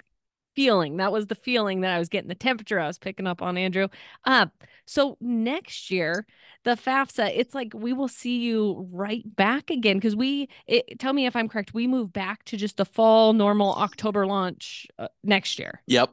feeling. 0.55 0.97
That 0.97 1.11
was 1.11 1.27
the 1.27 1.35
feeling 1.35 1.81
that 1.81 1.91
I 1.91 1.99
was 1.99 2.09
getting, 2.09 2.29
the 2.29 2.35
temperature 2.35 2.79
I 2.79 2.87
was 2.87 2.97
picking 2.97 3.27
up 3.27 3.41
on, 3.41 3.57
Andrew. 3.57 3.87
Uh, 4.25 4.47
so 4.85 5.17
next 5.21 5.91
year, 5.91 6.25
the 6.63 6.71
FAFSA, 6.71 7.31
it's 7.35 7.53
like 7.53 7.73
we 7.73 7.93
will 7.93 8.07
see 8.07 8.39
you 8.39 8.87
right 8.91 9.23
back 9.35 9.69
again 9.69 9.97
because 9.97 10.15
we, 10.15 10.49
it, 10.67 10.99
tell 10.99 11.13
me 11.13 11.25
if 11.25 11.35
I'm 11.35 11.49
correct, 11.49 11.73
we 11.73 11.87
move 11.87 12.13
back 12.13 12.43
to 12.45 12.57
just 12.57 12.77
the 12.77 12.85
fall 12.85 13.33
normal 13.33 13.73
October 13.73 14.25
launch 14.25 14.87
uh, 14.97 15.07
next 15.23 15.59
year. 15.59 15.81
Yep. 15.87 16.11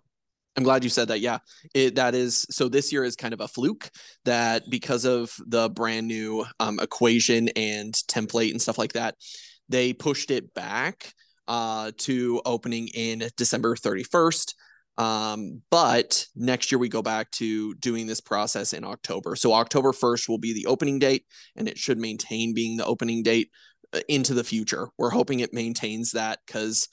I'm 0.57 0.65
glad 0.65 0.83
you 0.83 0.91
said 0.91 1.09
that. 1.09 1.21
Yeah, 1.21 1.39
it, 1.75 1.95
that 1.95 2.15
is 2.15 2.45
so. 2.51 2.69
This 2.69 2.93
year 2.93 3.05
is 3.05 3.15
kind 3.15 3.33
of 3.33 3.41
a 3.41 3.47
fluke 3.47 3.89
that 4.25 4.65
because 4.69 5.05
of 5.05 5.33
the 5.47 5.71
brand 5.71 6.09
new 6.09 6.45
um, 6.59 6.81
equation 6.81 7.49
and 7.51 7.95
template 7.95 8.51
and 8.51 8.61
stuff 8.61 8.77
like 8.77 8.95
that, 8.95 9.15
they 9.69 9.93
pushed 9.93 10.33
it 10.33 10.53
back 10.53 11.15
uh, 11.51 11.91
to 11.99 12.41
opening 12.47 12.87
in 12.95 13.25
December 13.37 13.75
31st. 13.75 14.55
Um, 14.99 15.63
but 15.69 16.27
next 16.37 16.71
year 16.71 16.79
we 16.79 16.89
go 16.89 17.03
back 17.03 17.29
to 17.33 17.75
doing 17.75 18.07
this 18.07 18.21
process 18.21 18.73
in 18.73 18.85
October. 18.85 19.35
So 19.35 19.53
October 19.53 19.91
1st 19.91 20.29
will 20.29 20.39
be 20.39 20.55
the 20.55 20.67
opening 20.67 21.01
date, 21.01 21.25
and 21.57 21.69
it 21.69 21.77
should 21.77 21.99
maintain 21.99 22.55
being 22.55 22.77
the 22.77 22.87
opening 22.87 23.25
date 23.25 23.51
uh, 23.93 24.01
into 24.09 24.33
the 24.33 24.45
future. 24.45 24.91
We're 24.97 25.11
hoping 25.11 25.41
it 25.41 25.53
maintains 25.53 26.13
that 26.13 26.39
because 26.47 26.87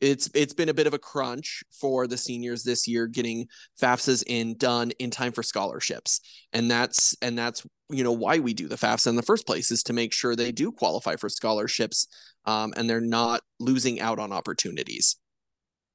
it's 0.00 0.30
it's 0.34 0.54
been 0.54 0.68
a 0.68 0.74
bit 0.74 0.86
of 0.86 0.94
a 0.94 0.98
crunch 0.98 1.62
for 1.72 2.06
the 2.06 2.16
seniors 2.16 2.62
this 2.62 2.86
year 2.86 3.06
getting 3.06 3.46
FAFSAs 3.80 4.22
in 4.26 4.56
done 4.56 4.92
in 4.98 5.10
time 5.10 5.32
for 5.32 5.42
scholarships. 5.42 6.20
And 6.52 6.70
that's 6.70 7.16
and 7.20 7.36
that's 7.36 7.66
you 7.90 8.04
know 8.04 8.12
why 8.12 8.38
we 8.38 8.54
do 8.54 8.68
the 8.68 8.76
FAFSA 8.76 9.08
in 9.08 9.16
the 9.16 9.22
first 9.22 9.46
place 9.46 9.70
is 9.70 9.82
to 9.84 9.92
make 9.92 10.12
sure 10.12 10.36
they 10.36 10.52
do 10.52 10.70
qualify 10.70 11.16
for 11.16 11.28
scholarships 11.28 12.06
um, 12.44 12.72
and 12.76 12.88
they're 12.88 13.00
not 13.00 13.42
losing 13.58 14.00
out 14.00 14.18
on 14.18 14.32
opportunities. 14.32 15.16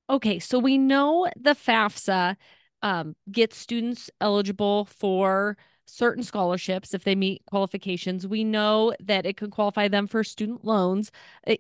Okay, 0.10 0.39
so 0.39 0.60
we 0.60 0.77
know 0.77 1.27
the 1.39 1.55
FAFSA 1.55 2.36
um, 2.81 3.15
gets 3.31 3.57
students 3.57 4.10
eligible 4.19 4.86
for 4.86 5.57
certain 5.85 6.23
scholarships 6.23 6.93
if 6.93 7.03
they 7.03 7.15
meet 7.15 7.41
qualifications. 7.45 8.25
We 8.25 8.43
know 8.43 8.93
that 9.01 9.25
it 9.25 9.37
could 9.37 9.51
qualify 9.51 9.87
them 9.87 10.07
for 10.07 10.23
student 10.23 10.65
loans. 10.65 11.11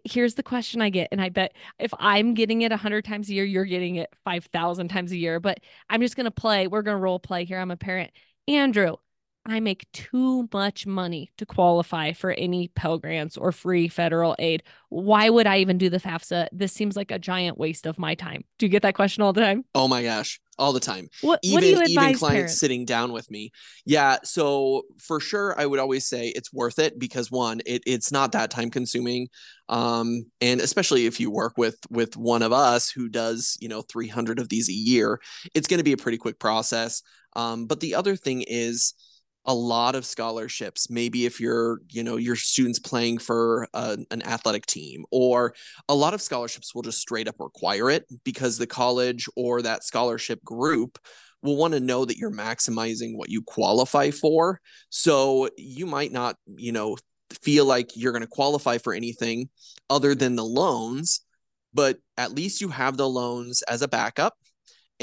Here's 0.05 0.35
the 0.35 0.43
question 0.43 0.81
I 0.81 0.89
get, 0.89 1.09
and 1.11 1.21
I 1.21 1.29
bet 1.29 1.53
if 1.79 1.93
I'm 1.99 2.33
getting 2.33 2.61
it 2.61 2.71
100 2.71 3.05
times 3.05 3.29
a 3.29 3.33
year, 3.33 3.45
you're 3.45 3.65
getting 3.65 3.95
it 3.95 4.13
5,000 4.23 4.87
times 4.87 5.11
a 5.11 5.17
year. 5.17 5.39
But 5.39 5.59
I'm 5.89 6.01
just 6.01 6.15
going 6.15 6.25
to 6.25 6.31
play. 6.31 6.67
We're 6.67 6.81
going 6.81 6.97
to 6.97 7.01
role 7.01 7.19
play 7.19 7.45
here. 7.45 7.59
I'm 7.59 7.71
a 7.71 7.77
parent. 7.77 8.11
Andrew, 8.47 8.95
I 9.45 9.59
make 9.59 9.91
too 9.91 10.47
much 10.53 10.87
money 10.87 11.31
to 11.37 11.45
qualify 11.45 12.13
for 12.13 12.31
any 12.31 12.69
Pell 12.69 12.97
Grants 12.97 13.35
or 13.35 13.51
free 13.51 13.89
federal 13.89 14.35
aid. 14.39 14.63
Why 14.89 15.29
would 15.29 15.47
I 15.47 15.57
even 15.57 15.77
do 15.77 15.89
the 15.89 15.99
FAFSA? 15.99 16.47
This 16.53 16.71
seems 16.71 16.95
like 16.95 17.11
a 17.11 17.19
giant 17.19 17.57
waste 17.57 17.85
of 17.85 17.99
my 17.99 18.15
time. 18.15 18.45
Do 18.57 18.65
you 18.65 18.69
get 18.69 18.83
that 18.83 18.95
question 18.95 19.21
all 19.21 19.33
the 19.33 19.41
time? 19.41 19.65
Oh 19.75 19.89
my 19.89 20.01
gosh, 20.01 20.39
all 20.57 20.71
the 20.71 20.79
time. 20.79 21.09
What, 21.21 21.39
even, 21.43 21.55
what 21.55 21.61
do 21.61 21.67
you 21.67 21.79
advise 21.79 21.89
even 21.89 22.19
clients 22.19 22.35
parents? 22.35 22.59
sitting 22.59 22.85
down 22.85 23.11
with 23.11 23.29
me. 23.29 23.51
Yeah, 23.85 24.17
so 24.23 24.83
for 24.97 25.19
sure, 25.19 25.59
I 25.59 25.65
would 25.65 25.79
always 25.79 26.07
say 26.07 26.29
it's 26.29 26.53
worth 26.53 26.79
it 26.79 26.97
because 26.97 27.29
one, 27.29 27.59
it, 27.65 27.83
it's 27.85 28.13
not 28.13 28.31
that 28.31 28.49
time 28.49 28.69
consuming, 28.69 29.27
um, 29.67 30.25
and 30.39 30.61
especially 30.61 31.05
if 31.05 31.19
you 31.19 31.29
work 31.29 31.57
with 31.57 31.77
with 31.89 32.15
one 32.15 32.43
of 32.43 32.53
us 32.53 32.89
who 32.89 33.09
does 33.09 33.57
you 33.59 33.67
know 33.67 33.81
300 33.81 34.39
of 34.39 34.47
these 34.47 34.69
a 34.69 34.73
year, 34.73 35.19
it's 35.53 35.67
going 35.67 35.79
to 35.79 35.83
be 35.83 35.93
a 35.93 35.97
pretty 35.97 36.17
quick 36.17 36.39
process. 36.39 37.01
Um, 37.35 37.65
but 37.65 37.79
the 37.79 37.95
other 37.95 38.15
thing 38.15 38.43
is 38.47 38.93
a 39.45 39.53
lot 39.53 39.95
of 39.95 40.05
scholarships 40.05 40.89
maybe 40.89 41.25
if 41.25 41.39
you're 41.39 41.79
you 41.89 42.03
know 42.03 42.15
your 42.15 42.35
students 42.35 42.79
playing 42.79 43.17
for 43.17 43.67
a, 43.73 43.97
an 44.11 44.21
athletic 44.23 44.65
team 44.65 45.03
or 45.11 45.53
a 45.89 45.95
lot 45.95 46.13
of 46.13 46.21
scholarships 46.21 46.73
will 46.73 46.81
just 46.81 46.99
straight 46.99 47.27
up 47.27 47.35
require 47.39 47.89
it 47.89 48.05
because 48.23 48.57
the 48.57 48.67
college 48.67 49.27
or 49.35 49.61
that 49.61 49.83
scholarship 49.83 50.41
group 50.43 50.97
will 51.41 51.57
want 51.57 51.73
to 51.73 51.79
know 51.79 52.05
that 52.05 52.17
you're 52.17 52.31
maximizing 52.31 53.17
what 53.17 53.29
you 53.29 53.41
qualify 53.41 54.09
for. 54.09 54.61
So 54.89 55.49
you 55.57 55.85
might 55.85 56.11
not 56.13 56.37
you 56.55 56.71
know 56.71 56.97
feel 57.41 57.65
like 57.65 57.91
you're 57.95 58.13
going 58.13 58.21
to 58.21 58.27
qualify 58.27 58.77
for 58.77 58.93
anything 58.93 59.49
other 59.89 60.15
than 60.15 60.35
the 60.35 60.45
loans 60.45 61.21
but 61.73 61.97
at 62.17 62.31
least 62.31 62.61
you 62.61 62.69
have 62.69 62.97
the 62.97 63.09
loans 63.09 63.63
as 63.63 63.81
a 63.81 63.87
backup 63.87 64.35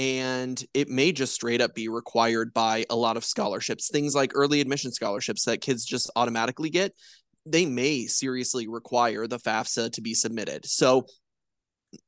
and 0.01 0.65
it 0.73 0.89
may 0.89 1.13
just 1.13 1.35
straight 1.35 1.61
up 1.61 1.75
be 1.75 1.89
required 1.89 2.55
by 2.55 2.87
a 2.89 2.97
lot 2.97 3.19
of 3.19 3.25
scholarships 3.25 3.91
things 3.91 4.15
like 4.15 4.33
early 4.35 4.61
admission 4.61 4.91
scholarships 4.91 5.45
that 5.45 5.61
kids 5.61 5.85
just 5.85 6.11
automatically 6.17 6.71
get 6.71 6.93
they 7.47 7.67
may 7.67 8.07
seriously 8.07 8.69
require 8.69 9.27
the 9.27 9.39
fafsa 9.39 9.91
to 9.93 10.01
be 10.01 10.15
submitted. 10.15 10.67
So 10.67 11.07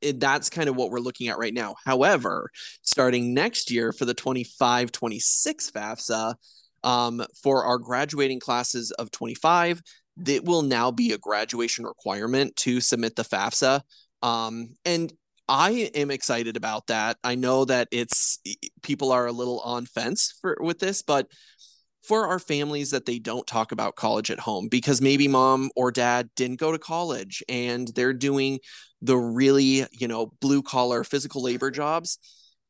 it, 0.01 0.21
that's 0.21 0.51
kind 0.51 0.69
of 0.69 0.77
what 0.77 0.91
we're 0.91 1.01
looking 1.01 1.29
at 1.29 1.39
right 1.39 1.55
now. 1.55 1.75
However 1.85 2.51
starting 2.83 3.35
next 3.35 3.71
year 3.71 3.93
for 3.93 4.05
the 4.05 4.15
25 4.15 4.93
26 4.93 5.71
fafsa 5.71 6.35
um, 6.85 7.25
for 7.43 7.65
our 7.65 7.79
graduating 7.79 8.41
classes 8.41 8.91
of 8.93 9.11
25 9.11 9.83
it 10.27 10.45
will 10.45 10.63
now 10.63 10.91
be 10.91 11.13
a 11.13 11.19
graduation 11.19 11.87
requirement 11.87 12.55
to 12.55 12.81
submit 12.81 13.17
the 13.17 13.25
fafsa. 13.25 13.81
Um, 14.23 14.77
and 14.85 15.11
I 15.49 15.91
am 15.95 16.11
excited 16.11 16.57
about 16.57 16.87
that. 16.87 17.19
I 17.25 17.35
know 17.35 17.65
that 17.65 17.89
it's 17.91 18.39
people 18.83 19.13
are 19.13 19.27
a 19.27 19.33
little 19.33 19.61
on 19.61 19.87
fence 19.87 20.35
for 20.41 20.57
with 20.61 20.79
this, 20.79 21.03
but 21.03 21.27
for 22.03 22.27
our 22.27 22.39
families 22.39 22.91
that 22.91 23.07
they 23.07 23.19
don't 23.19 23.47
talk 23.47 23.71
about 23.71 23.95
college 23.95 24.31
at 24.31 24.41
home 24.41 24.69
because 24.69 25.01
maybe 25.01 25.29
mom 25.29 25.71
or 25.77 25.93
dad 25.93 26.29
didn't 26.35 26.59
go 26.59 26.73
to 26.73 26.79
college 26.79 27.43
and 27.49 27.89
they're 27.95 28.13
doing 28.13 28.59
the 29.01 29.17
really, 29.17 29.85
you 29.93 30.09
know, 30.09 30.33
blue 30.41 30.63
collar 30.63 31.05
physical 31.05 31.43
labor 31.43 31.71
jobs. 31.71 32.19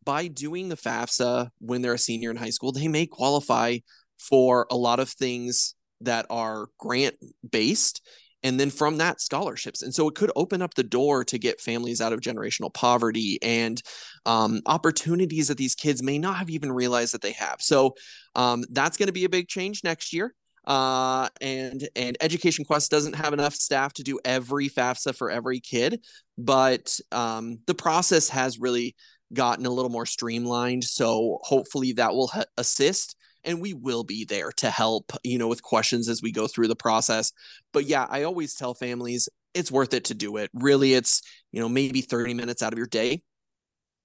By 0.05 0.27
doing 0.27 0.69
the 0.69 0.77
FAFSA 0.77 1.51
when 1.61 1.81
they're 1.81 1.95
a 1.95 1.99
senior 1.99 2.31
in 2.33 2.37
high 2.37 2.51
school, 2.51 2.73
they 2.73 2.89
may 2.89 3.07
qualify 3.07 3.79
for 4.19 4.67
a 4.71 4.77
lot 4.77 4.99
of 4.99 5.09
things 5.09 5.77
that 6.01 6.27
are 6.29 6.67
grant 6.79 7.15
based 7.49 8.03
and 8.43 8.59
then 8.59 8.71
from 8.71 8.99
that 8.99 9.21
scholarships 9.21 9.83
and 9.83 9.95
so 9.95 10.09
it 10.09 10.15
could 10.15 10.33
open 10.37 10.63
up 10.63 10.75
the 10.75 10.83
door 10.83 11.25
to 11.25 11.39
get 11.39 11.61
families 11.61 12.01
out 12.01 12.13
of 12.13 12.21
generational 12.21 12.73
poverty 12.73 13.39
and 13.43 13.83
um, 14.27 14.61
opportunities 14.67 15.49
that 15.49 15.59
these 15.59 15.75
kids 15.75 16.03
may 16.03 16.19
not 16.19 16.37
have 16.37 16.51
even 16.51 16.71
realized 16.73 17.15
that 17.15 17.23
they 17.23 17.33
have. 17.33 17.57
So 17.61 17.95
um, 18.35 18.65
that's 18.71 18.97
going 18.97 19.09
to 19.09 19.13
be 19.13 19.25
a 19.25 19.29
big 19.29 19.49
change 19.49 19.83
next 19.85 20.13
year 20.13 20.35
uh, 20.67 21.29
and 21.41 21.89
and 21.97 22.17
education 22.21 22.65
quest 22.65 22.91
doesn't 22.91 23.17
have 23.17 23.33
enough 23.33 23.55
staff 23.55 23.93
to 23.95 24.03
do 24.03 24.19
every 24.25 24.69
fafsa 24.69 25.15
for 25.15 25.31
every 25.31 25.61
kid 25.61 26.05
but 26.39 26.99
um, 27.11 27.59
the 27.67 27.75
process 27.75 28.29
has 28.29 28.59
really 28.59 28.95
gotten 29.33 29.67
a 29.67 29.71
little 29.71 29.91
more 29.91 30.07
streamlined 30.07 30.85
so 30.85 31.39
hopefully 31.43 31.93
that 31.93 32.15
will 32.15 32.29
ha- 32.29 32.45
assist 32.59 33.17
and 33.45 33.61
we 33.61 33.73
will 33.75 34.05
be 34.05 34.25
there 34.25 34.53
to 34.53 34.71
help, 34.71 35.13
you 35.25 35.39
know, 35.39 35.49
with 35.49 35.63
questions 35.63 36.09
as 36.09 36.23
we 36.23 36.33
go 36.33 36.47
through 36.47 36.69
the 36.69 36.77
process. 36.77 37.33
But 37.73 37.87
yeah, 37.87 38.07
I 38.09 38.23
always 38.23 38.55
tell 38.55 38.75
families 38.75 39.29
it's 39.55 39.71
worth 39.71 39.93
it 39.95 40.05
to 40.07 40.15
do 40.15 40.37
it. 40.39 40.51
Really, 40.55 40.95
it's, 40.95 41.23
you 41.51 41.61
know, 41.61 41.69
maybe 41.69 42.01
30 42.01 42.35
minutes 42.35 42.63
out 42.63 42.73
of 42.73 42.79
your 42.79 42.87
day. 42.87 43.23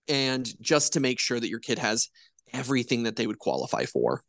And 0.08 0.50
just 0.62 0.94
to 0.94 1.00
make 1.00 1.20
sure 1.20 1.40
that 1.40 1.50
your 1.50 1.60
kid 1.60 1.80
has 1.80 2.10
everything 2.54 3.04
that 3.04 3.16
they 3.16 3.28
would 3.28 3.40
qualify 3.40 3.86
for. 3.86 4.22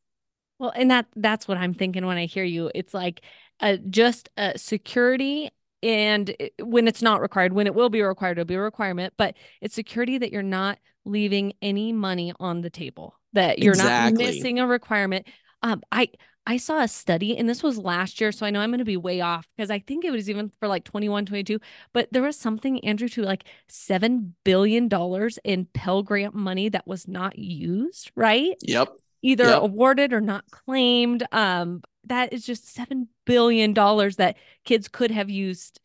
Well, 0.59 0.73
and 0.75 0.91
that 0.91 1.07
that's 1.15 1.47
what 1.47 1.57
I'm 1.57 1.75
thinking 1.75 2.05
when 2.05 2.17
I 2.17 2.27
hear 2.27 2.45
you. 2.45 2.71
It's 2.75 2.93
like 2.93 3.23
uh, 3.61 3.77
just 3.89 4.29
uh, 4.37 4.53
security 4.57 5.51
and 5.83 6.35
when 6.61 6.89
it's 6.89 7.03
not 7.03 7.21
required 7.21 7.53
when 7.53 7.67
it 7.67 7.75
will 7.75 7.89
be 7.89 8.03
required 8.03 8.39
it'll 8.39 8.45
be 8.45 8.55
a 8.55 8.61
requirement 8.61 9.15
but 9.17 9.37
it's 9.61 9.75
security 9.75 10.19
that 10.19 10.33
you're 10.33 10.43
not 10.43 10.79
leaving 11.09 11.53
any 11.63 11.93
money 11.93 12.33
on 12.39 12.61
the 12.61 12.71
table 12.71 13.15
that 13.33 13.59
you're 13.59 13.75
exactly. 13.75 14.25
not 14.25 14.29
missing 14.29 14.59
a 14.59 14.67
requirement. 14.67 15.27
Um, 15.63 15.83
I 15.91 16.11
I 16.49 16.57
saw 16.57 16.81
a 16.81 16.89
study, 16.89 17.37
and 17.37 17.47
this 17.47 17.63
was 17.63 17.77
last 17.77 18.23
year, 18.23 18.33
so 18.33 18.47
I 18.47 18.51
know 18.51 18.61
I'm 18.61 18.71
going 18.71 18.79
to 18.79 18.85
be 18.87 18.97
way 18.97 19.21
off 19.21 19.47
because 19.55 19.71
I 19.71 19.81
think 19.81 20.07
it 20.07 20.11
was 20.11 20.31
even 20.31 20.51
for 20.59 20.67
like 20.67 20.83
21, 20.83 21.27
22. 21.27 21.61
But 21.93 22.09
there 22.11 22.23
was 22.23 22.39
something, 22.39 22.83
Andrew, 22.87 23.09
to 23.09 23.23
like 23.23 23.45
seven 23.69 24.35
billion 24.45 24.89
dollars 24.89 25.39
in 25.45 25.67
Pell 25.75 26.03
Grant 26.03 26.35
money 26.35 26.71
that 26.71 26.87
was 26.87 27.07
not 27.07 27.39
used, 27.39 28.11
right? 28.17 28.55
Yep. 28.63 28.89
Either 29.21 29.45
yep. 29.45 29.63
awarded 29.63 30.15
or 30.15 30.23
not 30.23 30.51
claimed. 30.51 31.23
Um, 31.33 31.83
that 32.05 32.33
is 32.33 32.47
just 32.47 32.73
seven 32.73 33.09
billion 33.27 33.75
dollars 33.75 34.17
that 34.17 34.39
kids 34.65 34.89
could 34.89 35.11
have 35.11 35.29
used 35.29 35.81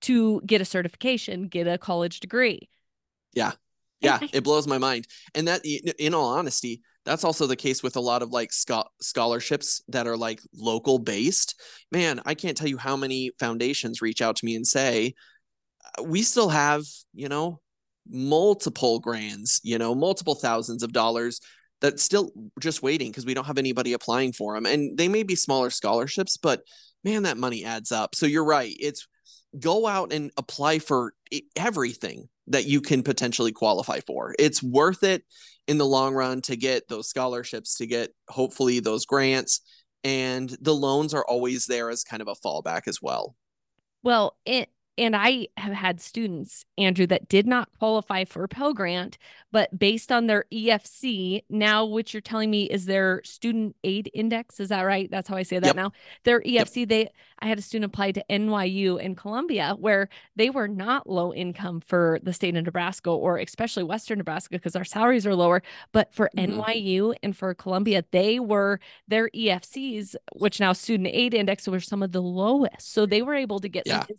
to 0.00 0.40
get 0.44 0.60
a 0.60 0.64
certification, 0.64 1.46
get 1.46 1.68
a 1.68 1.78
college 1.78 2.18
degree. 2.18 2.68
Yeah. 3.34 3.52
Yeah, 4.00 4.18
it 4.32 4.44
blows 4.44 4.66
my 4.66 4.78
mind. 4.78 5.06
And 5.34 5.48
that, 5.48 5.62
in 5.64 6.14
all 6.14 6.26
honesty, 6.26 6.82
that's 7.04 7.24
also 7.24 7.46
the 7.46 7.56
case 7.56 7.82
with 7.82 7.96
a 7.96 8.00
lot 8.00 8.22
of 8.22 8.30
like 8.30 8.50
scholarships 8.52 9.82
that 9.88 10.06
are 10.06 10.16
like 10.16 10.40
local 10.54 10.98
based. 10.98 11.60
Man, 11.90 12.20
I 12.26 12.34
can't 12.34 12.56
tell 12.56 12.68
you 12.68 12.76
how 12.76 12.96
many 12.96 13.30
foundations 13.38 14.02
reach 14.02 14.20
out 14.20 14.36
to 14.36 14.44
me 14.44 14.54
and 14.56 14.66
say, 14.66 15.14
uh, 15.98 16.02
we 16.02 16.22
still 16.22 16.50
have, 16.50 16.84
you 17.14 17.28
know, 17.28 17.60
multiple 18.08 19.00
grants, 19.00 19.60
you 19.62 19.78
know, 19.78 19.94
multiple 19.94 20.34
thousands 20.34 20.82
of 20.82 20.92
dollars 20.92 21.40
that's 21.80 22.02
still 22.02 22.32
just 22.60 22.82
waiting 22.82 23.10
because 23.10 23.24
we 23.24 23.34
don't 23.34 23.46
have 23.46 23.58
anybody 23.58 23.92
applying 23.92 24.32
for 24.32 24.54
them. 24.54 24.66
And 24.66 24.96
they 24.98 25.08
may 25.08 25.22
be 25.22 25.34
smaller 25.34 25.70
scholarships, 25.70 26.36
but 26.36 26.62
man, 27.04 27.22
that 27.22 27.38
money 27.38 27.64
adds 27.64 27.92
up. 27.92 28.14
So 28.14 28.26
you're 28.26 28.44
right. 28.44 28.74
It's 28.78 29.06
go 29.58 29.86
out 29.86 30.12
and 30.12 30.30
apply 30.36 30.80
for 30.80 31.14
everything 31.56 32.28
that 32.48 32.66
you 32.66 32.80
can 32.80 33.02
potentially 33.02 33.52
qualify 33.52 34.00
for. 34.00 34.34
It's 34.38 34.62
worth 34.62 35.02
it 35.02 35.24
in 35.66 35.78
the 35.78 35.86
long 35.86 36.14
run 36.14 36.40
to 36.42 36.56
get 36.56 36.88
those 36.88 37.08
scholarships, 37.08 37.76
to 37.76 37.86
get 37.86 38.10
hopefully 38.28 38.80
those 38.80 39.06
grants, 39.06 39.60
and 40.04 40.48
the 40.60 40.74
loans 40.74 41.14
are 41.14 41.24
always 41.24 41.66
there 41.66 41.90
as 41.90 42.04
kind 42.04 42.22
of 42.22 42.28
a 42.28 42.34
fallback 42.34 42.82
as 42.86 43.02
well. 43.02 43.36
Well, 44.02 44.36
it 44.46 44.70
and 44.98 45.14
I 45.14 45.48
have 45.56 45.72
had 45.72 46.00
students, 46.00 46.64
Andrew, 46.76 47.06
that 47.06 47.28
did 47.28 47.46
not 47.46 47.68
qualify 47.78 48.24
for 48.24 48.42
a 48.44 48.48
Pell 48.48 48.74
Grant, 48.74 49.16
but 49.52 49.78
based 49.78 50.10
on 50.10 50.26
their 50.26 50.44
EFC, 50.52 51.44
now, 51.48 51.84
which 51.84 52.12
you're 52.12 52.20
telling 52.20 52.50
me 52.50 52.64
is 52.64 52.84
their 52.86 53.22
student 53.24 53.76
aid 53.84 54.10
index. 54.12 54.58
Is 54.58 54.70
that 54.70 54.82
right? 54.82 55.08
That's 55.10 55.28
how 55.28 55.36
I 55.36 55.44
say 55.44 55.60
that 55.60 55.68
yep. 55.68 55.76
now. 55.76 55.92
Their 56.24 56.40
EFC, 56.40 56.80
yep. 56.80 56.88
they, 56.88 57.08
I 57.38 57.46
had 57.46 57.58
a 57.58 57.62
student 57.62 57.92
apply 57.92 58.12
to 58.12 58.24
NYU 58.28 59.02
and 59.02 59.16
Columbia 59.16 59.76
where 59.78 60.08
they 60.34 60.50
were 60.50 60.68
not 60.68 61.08
low 61.08 61.32
income 61.32 61.80
for 61.80 62.18
the 62.22 62.32
state 62.32 62.56
of 62.56 62.64
Nebraska 62.64 63.10
or 63.10 63.38
especially 63.38 63.84
Western 63.84 64.18
Nebraska 64.18 64.50
because 64.50 64.74
our 64.74 64.84
salaries 64.84 65.26
are 65.26 65.34
lower. 65.34 65.62
But 65.92 66.12
for 66.12 66.28
mm-hmm. 66.36 66.60
NYU 66.60 67.14
and 67.22 67.36
for 67.36 67.54
Columbia, 67.54 68.04
they 68.10 68.40
were 68.40 68.80
their 69.06 69.30
EFCs, 69.30 70.16
which 70.34 70.58
now 70.58 70.72
student 70.72 71.08
aid 71.12 71.34
index, 71.34 71.68
were 71.68 71.80
some 71.80 72.02
of 72.02 72.12
the 72.12 72.22
lowest. 72.22 72.92
So 72.92 73.06
they 73.06 73.22
were 73.22 73.34
able 73.34 73.60
to 73.60 73.68
get 73.68 73.86
yeah. 73.86 74.00
some 74.00 74.16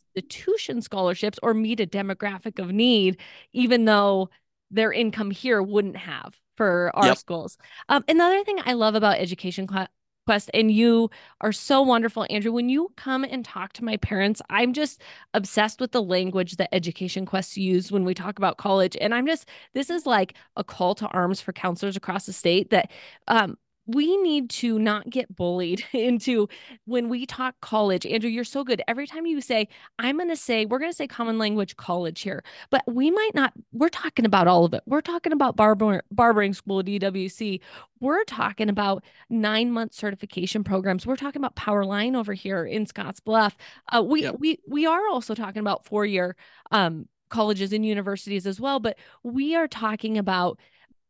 scholarships 0.81 1.39
or 1.41 1.53
meet 1.53 1.79
a 1.79 1.87
demographic 1.87 2.59
of 2.59 2.71
need, 2.71 3.17
even 3.53 3.85
though 3.85 4.29
their 4.71 4.91
income 4.91 5.31
here 5.31 5.61
wouldn't 5.61 5.97
have 5.97 6.35
for 6.55 6.91
our 6.93 7.07
yep. 7.07 7.17
schools. 7.17 7.57
Um, 7.87 8.03
another 8.07 8.43
thing 8.43 8.59
I 8.65 8.73
love 8.73 8.93
about 8.93 9.17
Education 9.17 9.65
Quest, 9.65 10.51
and 10.53 10.69
you 10.69 11.09
are 11.41 11.51
so 11.51 11.81
wonderful, 11.81 12.27
Andrew. 12.29 12.51
When 12.51 12.69
you 12.69 12.91
come 12.97 13.23
and 13.23 13.43
talk 13.43 13.73
to 13.73 13.83
my 13.83 13.97
parents, 13.97 14.41
I'm 14.49 14.73
just 14.73 15.01
obsessed 15.33 15.79
with 15.79 15.91
the 15.91 16.03
language 16.03 16.57
that 16.57 16.73
Education 16.75 17.25
Quest 17.25 17.57
use 17.57 17.91
when 17.91 18.05
we 18.05 18.13
talk 18.13 18.37
about 18.37 18.57
college. 18.57 18.95
And 19.01 19.15
I'm 19.15 19.25
just, 19.25 19.49
this 19.73 19.89
is 19.89 20.05
like 20.05 20.35
a 20.55 20.63
call 20.63 20.93
to 20.95 21.07
arms 21.07 21.41
for 21.41 21.53
counselors 21.53 21.95
across 21.95 22.27
the 22.27 22.33
state 22.33 22.69
that 22.69 22.91
um, 23.27 23.57
we 23.89 24.17
need 24.17 24.51
to 24.51 24.77
not 24.77 25.09
get 25.09 25.35
bullied 25.35 25.83
into 25.93 26.47
when 26.85 27.09
we 27.09 27.25
talk 27.25 27.55
college. 27.59 28.05
Andrew, 28.05 28.29
you're 28.29 28.43
so 28.43 28.63
good. 28.63 28.83
Every 28.87 29.07
time 29.07 29.25
you 29.25 29.41
say, 29.41 29.67
I'm 29.97 30.17
going 30.17 30.29
to 30.29 30.35
say, 30.35 30.65
we're 30.65 30.77
going 30.77 30.91
to 30.91 30.95
say 30.95 31.07
common 31.07 31.39
language 31.39 31.75
college 31.75 32.21
here, 32.21 32.43
but 32.69 32.83
we 32.87 33.09
might 33.09 33.31
not, 33.33 33.51
we're 33.73 33.89
talking 33.89 34.25
about 34.25 34.47
all 34.47 34.63
of 34.63 34.73
it. 34.75 34.83
We're 34.85 35.01
talking 35.01 35.33
about 35.33 35.55
barber, 35.55 36.03
barbering 36.11 36.53
school, 36.53 36.83
DWC. 36.83 37.61
We're 37.99 38.23
talking 38.25 38.69
about 38.69 39.03
nine 39.29 39.71
month 39.71 39.93
certification 39.93 40.63
programs. 40.63 41.07
We're 41.07 41.15
talking 41.15 41.41
about 41.41 41.55
power 41.55 41.83
line 41.83 42.15
over 42.15 42.33
here 42.33 42.65
in 42.65 42.85
Scottsbluff. 42.85 43.53
Uh, 43.91 44.03
we, 44.03 44.23
yep. 44.23 44.35
we, 44.37 44.59
we 44.67 44.85
are 44.85 45.07
also 45.07 45.33
talking 45.33 45.61
about 45.61 45.85
four 45.85 46.05
year 46.05 46.35
um, 46.71 47.07
colleges 47.29 47.73
and 47.73 47.83
universities 47.83 48.45
as 48.45 48.61
well, 48.61 48.79
but 48.79 48.97
we 49.23 49.55
are 49.55 49.67
talking 49.67 50.17
about 50.17 50.59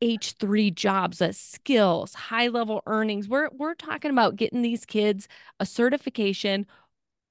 H3 0.01 0.71
jobs, 0.71 1.21
uh, 1.21 1.31
skills, 1.31 2.13
high 2.13 2.47
level 2.47 2.81
earnings. 2.85 3.27
We're 3.27 3.49
we're 3.51 3.75
talking 3.75 4.11
about 4.11 4.35
getting 4.37 4.61
these 4.61 4.85
kids 4.85 5.27
a 5.59 5.65
certification, 5.65 6.65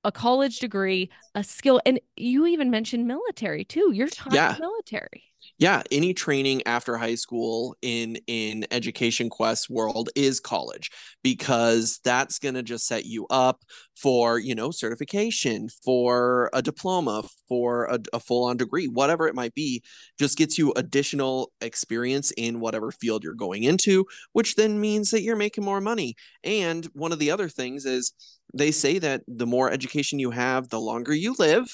a 0.04 0.12
college 0.12 0.60
degree, 0.60 1.10
a 1.34 1.44
skill, 1.44 1.80
and 1.86 2.00
you 2.16 2.46
even 2.46 2.70
mentioned 2.70 3.06
military 3.06 3.64
too. 3.64 3.92
You're 3.92 4.08
talking 4.08 4.36
yeah. 4.36 4.56
military 4.58 5.24
yeah 5.56 5.82
any 5.90 6.12
training 6.12 6.62
after 6.66 6.96
high 6.96 7.14
school 7.14 7.76
in 7.82 8.18
in 8.26 8.66
education 8.70 9.30
quest 9.30 9.70
world 9.70 10.10
is 10.14 10.40
college 10.40 10.90
because 11.22 12.00
that's 12.04 12.38
going 12.38 12.54
to 12.54 12.62
just 12.62 12.86
set 12.86 13.04
you 13.04 13.26
up 13.30 13.62
for 13.96 14.38
you 14.38 14.54
know 14.54 14.70
certification 14.70 15.68
for 15.84 16.50
a 16.52 16.62
diploma 16.62 17.22
for 17.48 17.86
a, 17.86 17.98
a 18.12 18.20
full-on 18.20 18.56
degree 18.56 18.86
whatever 18.86 19.26
it 19.26 19.34
might 19.34 19.54
be 19.54 19.82
just 20.18 20.36
gets 20.36 20.58
you 20.58 20.72
additional 20.76 21.50
experience 21.60 22.32
in 22.36 22.60
whatever 22.60 22.90
field 22.90 23.24
you're 23.24 23.34
going 23.34 23.64
into 23.64 24.04
which 24.32 24.54
then 24.54 24.80
means 24.80 25.10
that 25.10 25.22
you're 25.22 25.36
making 25.36 25.64
more 25.64 25.80
money. 25.80 26.16
And 26.44 26.84
one 26.92 27.12
of 27.12 27.18
the 27.18 27.30
other 27.30 27.48
things 27.48 27.84
is 27.84 28.12
they 28.54 28.70
say 28.70 28.98
that 28.98 29.22
the 29.26 29.46
more 29.46 29.70
education 29.70 30.18
you 30.18 30.30
have 30.30 30.68
the 30.68 30.80
longer 30.80 31.14
you 31.14 31.34
live 31.38 31.68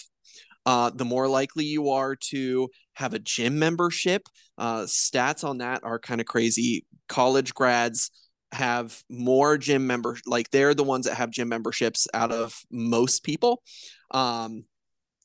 uh, 0.66 0.90
the 0.94 1.04
more 1.04 1.28
likely 1.28 1.64
you 1.64 1.90
are 1.90 2.16
to 2.16 2.68
have 2.94 3.14
a 3.14 3.18
gym 3.18 3.58
membership. 3.58 4.22
Uh, 4.56 4.82
stats 4.82 5.44
on 5.44 5.58
that 5.58 5.82
are 5.84 5.98
kind 5.98 6.20
of 6.20 6.26
crazy. 6.26 6.86
College 7.08 7.54
grads 7.54 8.10
have 8.52 9.02
more 9.10 9.58
gym 9.58 9.86
members, 9.86 10.22
like 10.26 10.50
they're 10.50 10.74
the 10.74 10.84
ones 10.84 11.06
that 11.06 11.16
have 11.16 11.30
gym 11.30 11.48
memberships 11.48 12.06
out 12.14 12.32
of 12.32 12.56
most 12.70 13.24
people. 13.24 13.62
Um, 14.12 14.64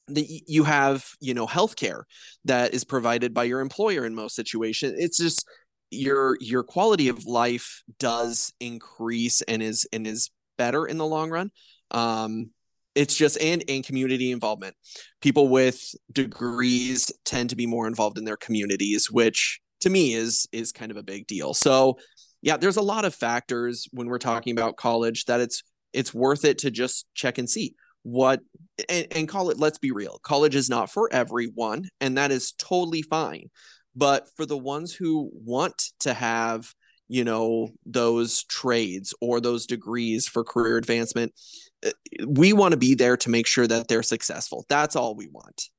the, 0.07 0.25
you 0.47 0.63
have, 0.63 1.05
you 1.21 1.33
know, 1.35 1.45
healthcare 1.45 2.03
that 2.45 2.73
is 2.73 2.83
provided 2.83 3.33
by 3.33 3.43
your 3.43 3.59
employer 3.59 4.05
in 4.05 4.15
most 4.15 4.35
situations. 4.35 4.95
It's 4.97 5.17
just 5.19 5.45
your 5.91 6.37
your 6.39 6.63
quality 6.63 7.09
of 7.09 7.25
life 7.25 7.83
does 7.99 8.53
increase 8.59 9.41
and 9.43 9.61
is 9.61 9.87
and 9.91 10.05
is 10.05 10.29
better 10.57 10.85
in 10.85 10.97
the 10.97 11.05
long 11.05 11.29
run. 11.29 11.51
Um, 11.91 12.51
it's 12.95 13.15
just 13.15 13.41
and 13.41 13.63
and 13.67 13.85
community 13.85 14.31
involvement. 14.31 14.75
People 15.21 15.47
with 15.47 15.93
degrees 16.11 17.11
tend 17.25 17.49
to 17.51 17.55
be 17.55 17.65
more 17.65 17.87
involved 17.87 18.17
in 18.17 18.25
their 18.25 18.37
communities 18.37 19.11
which 19.11 19.59
to 19.81 19.89
me 19.89 20.13
is 20.13 20.47
is 20.51 20.71
kind 20.71 20.91
of 20.91 20.97
a 20.97 21.03
big 21.03 21.27
deal. 21.27 21.53
So 21.53 21.97
yeah 22.41 22.57
there's 22.57 22.77
a 22.77 22.81
lot 22.81 23.05
of 23.05 23.15
factors 23.15 23.87
when 23.91 24.07
we're 24.07 24.17
talking 24.17 24.57
about 24.57 24.77
college 24.77 25.25
that 25.25 25.39
it's 25.41 25.63
it's 25.93 26.13
worth 26.13 26.45
it 26.45 26.59
to 26.59 26.71
just 26.71 27.07
check 27.13 27.37
and 27.37 27.49
see 27.49 27.73
what 28.03 28.39
and, 28.87 29.07
and 29.11 29.27
call 29.27 29.49
it 29.49 29.59
let's 29.59 29.77
be 29.77 29.91
real 29.91 30.19
college 30.23 30.55
is 30.55 30.69
not 30.69 30.89
for 30.89 31.09
everyone 31.11 31.89
and 31.99 32.17
that 32.17 32.31
is 32.31 32.53
totally 32.53 33.01
fine. 33.01 33.49
But 33.95 34.29
for 34.37 34.45
the 34.45 34.57
ones 34.57 34.93
who 34.93 35.29
want 35.33 35.91
to 36.01 36.13
have 36.13 36.73
you 37.07 37.23
know 37.23 37.69
those 37.85 38.43
trades 38.43 39.13
or 39.19 39.41
those 39.41 39.65
degrees 39.65 40.27
for 40.27 40.43
career 40.43 40.77
advancement 40.77 41.33
we 42.27 42.53
want 42.53 42.71
to 42.71 42.77
be 42.77 42.95
there 42.95 43.17
to 43.17 43.29
make 43.29 43.47
sure 43.47 43.67
that 43.67 43.87
they're 43.87 44.03
successful 44.03 44.65
that's 44.69 44.95
all 44.95 45.15
we 45.15 45.27
want 45.27 45.69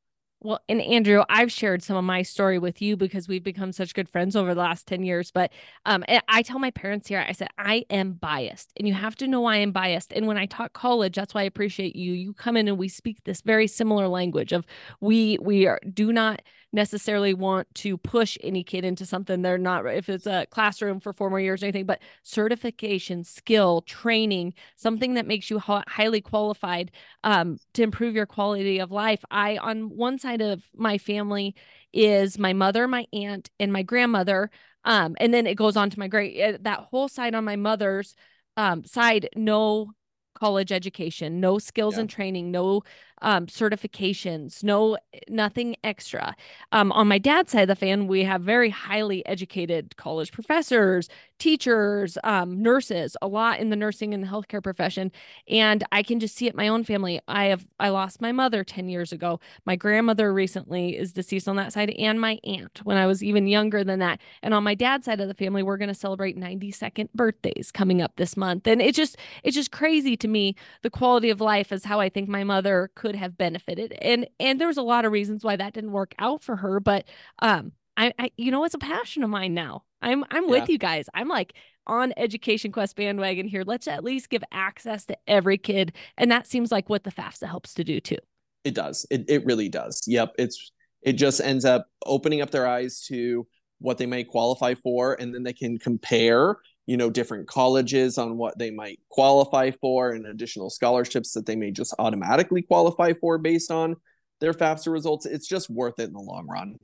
well, 0.42 0.60
and 0.70 0.80
Andrew, 0.80 1.22
I've 1.28 1.52
shared 1.52 1.82
some 1.82 1.98
of 1.98 2.04
my 2.04 2.22
story 2.22 2.58
with 2.58 2.80
you 2.80 2.96
because 2.96 3.28
we've 3.28 3.42
become 3.42 3.72
such 3.72 3.92
good 3.92 4.08
friends 4.08 4.34
over 4.34 4.54
the 4.54 4.60
last 4.60 4.86
10 4.86 5.02
years. 5.02 5.30
But 5.30 5.52
um, 5.84 6.02
I 6.28 6.40
tell 6.40 6.58
my 6.58 6.70
parents 6.70 7.08
here, 7.08 7.22
I 7.28 7.32
said, 7.32 7.48
I 7.58 7.84
am 7.90 8.12
biased 8.12 8.72
and 8.78 8.88
you 8.88 8.94
have 8.94 9.16
to 9.16 9.28
know 9.28 9.42
why 9.42 9.56
I 9.56 9.58
am 9.58 9.72
biased. 9.72 10.14
And 10.14 10.26
when 10.26 10.38
I 10.38 10.46
talk 10.46 10.72
college, 10.72 11.14
that's 11.14 11.34
why 11.34 11.42
I 11.42 11.44
appreciate 11.44 11.94
you. 11.94 12.14
You 12.14 12.32
come 12.32 12.56
in 12.56 12.68
and 12.68 12.78
we 12.78 12.88
speak 12.88 13.18
this 13.24 13.42
very 13.42 13.66
similar 13.66 14.08
language 14.08 14.52
of 14.52 14.64
we, 15.02 15.36
we 15.42 15.66
are, 15.66 15.78
do 15.92 16.10
not 16.10 16.40
necessarily 16.72 17.34
want 17.34 17.72
to 17.74 17.96
push 17.96 18.38
any 18.42 18.62
kid 18.62 18.84
into 18.84 19.04
something 19.04 19.42
they're 19.42 19.58
not 19.58 19.86
if 19.86 20.08
it's 20.08 20.26
a 20.26 20.46
classroom 20.50 21.00
for 21.00 21.12
four 21.12 21.28
more 21.28 21.40
years 21.40 21.62
or 21.62 21.66
anything 21.66 21.86
but 21.86 22.00
certification 22.22 23.24
skill 23.24 23.82
training 23.82 24.54
something 24.76 25.14
that 25.14 25.26
makes 25.26 25.50
you 25.50 25.58
highly 25.58 26.20
qualified 26.20 26.90
um, 27.24 27.58
to 27.74 27.82
improve 27.82 28.14
your 28.14 28.26
quality 28.26 28.78
of 28.78 28.90
life. 28.90 29.24
I 29.30 29.56
on 29.56 29.96
one 29.96 30.18
side 30.18 30.40
of 30.40 30.62
my 30.76 30.98
family 30.98 31.54
is 31.92 32.38
my 32.38 32.52
mother 32.52 32.86
my 32.86 33.06
aunt 33.12 33.50
and 33.58 33.72
my 33.72 33.82
grandmother 33.82 34.50
um, 34.84 35.16
and 35.18 35.34
then 35.34 35.46
it 35.46 35.56
goes 35.56 35.76
on 35.76 35.90
to 35.90 35.98
my 35.98 36.08
great 36.08 36.38
eh, 36.38 36.56
that 36.60 36.80
whole 36.90 37.08
side 37.08 37.34
on 37.34 37.44
my 37.44 37.56
mother's 37.56 38.14
um, 38.56 38.84
side 38.84 39.28
no 39.34 39.90
college 40.34 40.72
education, 40.72 41.40
no 41.40 41.58
skills 41.58 41.94
yeah. 41.94 42.00
and 42.00 42.10
training, 42.10 42.50
no 42.50 42.82
um, 43.22 43.46
certifications, 43.46 44.64
no 44.64 44.96
nothing 45.28 45.76
extra. 45.84 46.34
Um, 46.72 46.90
on 46.92 47.08
my 47.08 47.18
dad's 47.18 47.52
side 47.52 47.62
of 47.62 47.68
the 47.68 47.76
fan, 47.76 48.06
we 48.06 48.24
have 48.24 48.42
very 48.42 48.70
highly 48.70 49.24
educated 49.26 49.96
college 49.96 50.32
professors, 50.32 51.08
teachers, 51.38 52.16
um, 52.24 52.62
nurses, 52.62 53.16
a 53.20 53.28
lot 53.28 53.60
in 53.60 53.70
the 53.70 53.76
nursing 53.76 54.14
and 54.14 54.22
the 54.22 54.28
healthcare 54.28 54.62
profession. 54.62 55.12
And 55.48 55.84
I 55.92 56.02
can 56.02 56.20
just 56.20 56.36
see 56.36 56.46
it 56.46 56.54
my 56.54 56.68
own 56.68 56.84
family. 56.84 57.20
I 57.28 57.46
have 57.46 57.66
I 57.78 57.90
lost 57.90 58.20
my 58.20 58.32
mother 58.32 58.64
10 58.64 58.88
years 58.88 59.12
ago. 59.12 59.40
My 59.66 59.76
grandmother 59.76 60.32
recently 60.32 60.96
is 60.96 61.12
deceased 61.12 61.48
on 61.48 61.56
that 61.56 61.72
side, 61.72 61.90
and 61.90 62.20
my 62.20 62.38
aunt 62.44 62.80
when 62.84 62.96
I 62.96 63.06
was 63.06 63.22
even 63.22 63.46
younger 63.46 63.84
than 63.84 63.98
that. 63.98 64.20
And 64.42 64.54
on 64.54 64.64
my 64.64 64.74
dad's 64.74 65.04
side 65.04 65.20
of 65.20 65.28
the 65.28 65.34
family, 65.34 65.62
we're 65.62 65.76
gonna 65.76 65.94
celebrate 65.94 66.38
92nd 66.38 67.08
birthdays 67.14 67.70
coming 67.70 68.00
up 68.00 68.16
this 68.16 68.36
month. 68.36 68.66
And 68.66 68.80
it 68.80 68.94
just 68.94 69.16
it's 69.42 69.56
just 69.56 69.72
crazy 69.72 70.16
to 70.20 70.28
me 70.28 70.56
the 70.82 70.90
quality 70.90 71.30
of 71.30 71.40
life 71.40 71.72
is 71.72 71.84
how 71.84 72.00
I 72.00 72.08
think 72.08 72.28
my 72.28 72.44
mother 72.44 72.90
could 72.94 73.16
have 73.16 73.36
benefited. 73.36 73.92
And 74.00 74.28
and 74.38 74.60
there's 74.60 74.76
a 74.76 74.82
lot 74.82 75.04
of 75.04 75.12
reasons 75.12 75.44
why 75.44 75.56
that 75.56 75.74
didn't 75.74 75.92
work 75.92 76.14
out 76.18 76.42
for 76.42 76.56
her. 76.56 76.80
But 76.80 77.06
um 77.40 77.72
I, 77.96 78.12
I 78.18 78.30
you 78.36 78.50
know 78.50 78.64
it's 78.64 78.74
a 78.74 78.78
passion 78.78 79.22
of 79.22 79.30
mine 79.30 79.54
now 79.54 79.84
I'm 80.02 80.24
I'm 80.30 80.44
yeah. 80.44 80.50
with 80.50 80.68
you 80.68 80.78
guys. 80.78 81.08
I'm 81.14 81.28
like 81.28 81.54
on 81.86 82.12
Education 82.16 82.72
Quest 82.72 82.96
bandwagon 82.96 83.46
here. 83.46 83.64
Let's 83.66 83.88
at 83.88 84.04
least 84.04 84.30
give 84.30 84.42
access 84.52 85.06
to 85.06 85.16
every 85.26 85.58
kid, 85.58 85.94
and 86.16 86.30
that 86.30 86.46
seems 86.46 86.72
like 86.72 86.88
what 86.88 87.04
the 87.04 87.10
FAFSA 87.10 87.46
helps 87.46 87.74
to 87.74 87.84
do 87.84 88.00
too. 88.00 88.18
It 88.64 88.74
does. 88.74 89.06
It 89.10 89.24
it 89.28 89.44
really 89.44 89.68
does. 89.68 90.02
Yep. 90.06 90.34
It's 90.38 90.72
it 91.02 91.14
just 91.14 91.40
ends 91.40 91.64
up 91.64 91.86
opening 92.04 92.42
up 92.42 92.50
their 92.50 92.66
eyes 92.66 93.02
to 93.08 93.46
what 93.78 93.98
they 93.98 94.06
may 94.06 94.24
qualify 94.24 94.74
for, 94.74 95.14
and 95.14 95.34
then 95.34 95.42
they 95.42 95.52
can 95.52 95.78
compare 95.78 96.56
you 96.86 96.96
know 96.96 97.10
different 97.10 97.46
colleges 97.46 98.18
on 98.18 98.36
what 98.36 98.58
they 98.58 98.70
might 98.70 99.00
qualify 99.08 99.70
for 99.70 100.10
and 100.10 100.26
additional 100.26 100.70
scholarships 100.70 101.32
that 101.32 101.46
they 101.46 101.56
may 101.56 101.70
just 101.70 101.94
automatically 101.98 102.62
qualify 102.62 103.12
for 103.20 103.38
based 103.38 103.70
on 103.70 103.96
their 104.40 104.52
FAFSA 104.52 104.90
results. 104.90 105.26
It's 105.26 105.46
just 105.46 105.70
worth 105.70 105.98
it 105.98 106.08
in 106.08 106.12
the 106.12 106.20
long 106.20 106.46
run. 106.48 106.76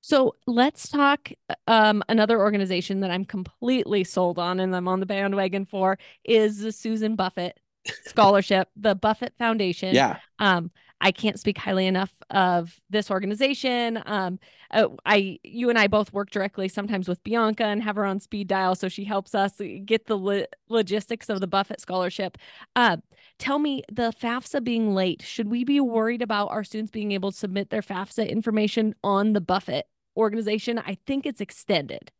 So 0.00 0.34
let's 0.46 0.88
talk 0.88 1.30
um, 1.66 2.02
another 2.10 2.38
organization 2.38 3.00
that 3.00 3.10
I'm 3.10 3.24
completely 3.24 4.04
sold 4.04 4.38
on 4.38 4.60
and 4.60 4.76
I'm 4.76 4.86
on 4.86 5.00
the 5.00 5.06
bandwagon 5.06 5.64
for 5.64 5.98
is 6.24 6.58
the 6.58 6.72
Susan 6.72 7.16
Buffett 7.16 7.58
Scholarship, 8.04 8.68
the 8.76 8.94
Buffett 8.94 9.32
Foundation. 9.38 9.94
Yeah. 9.94 10.18
Um, 10.38 10.70
I 11.00 11.12
can't 11.12 11.38
speak 11.38 11.58
highly 11.58 11.86
enough 11.86 12.12
of 12.30 12.80
this 12.88 13.10
organization. 13.10 14.02
Um, 14.06 14.38
uh, 14.70 14.88
I, 15.04 15.38
you 15.42 15.68
and 15.68 15.78
I 15.78 15.86
both 15.86 16.12
work 16.12 16.30
directly 16.30 16.68
sometimes 16.68 17.08
with 17.08 17.22
Bianca 17.24 17.64
and 17.64 17.82
have 17.82 17.96
her 17.96 18.04
on 18.04 18.20
speed 18.20 18.48
dial, 18.48 18.74
so 18.74 18.88
she 18.88 19.04
helps 19.04 19.34
us 19.34 19.60
get 19.84 20.06
the 20.06 20.16
lo- 20.16 20.46
logistics 20.68 21.28
of 21.28 21.40
the 21.40 21.46
Buffett 21.46 21.80
Scholarship. 21.80 22.38
Uh, 22.74 22.98
tell 23.38 23.58
me, 23.58 23.82
the 23.92 24.12
FAFSA 24.20 24.64
being 24.64 24.94
late, 24.94 25.22
should 25.22 25.48
we 25.48 25.64
be 25.64 25.80
worried 25.80 26.22
about 26.22 26.50
our 26.50 26.64
students 26.64 26.90
being 26.90 27.12
able 27.12 27.32
to 27.32 27.36
submit 27.36 27.70
their 27.70 27.82
FAFSA 27.82 28.28
information 28.28 28.94
on 29.04 29.32
the 29.34 29.40
Buffett 29.40 29.86
organization? 30.16 30.78
I 30.78 30.96
think 31.06 31.26
it's 31.26 31.40
extended. 31.40 32.10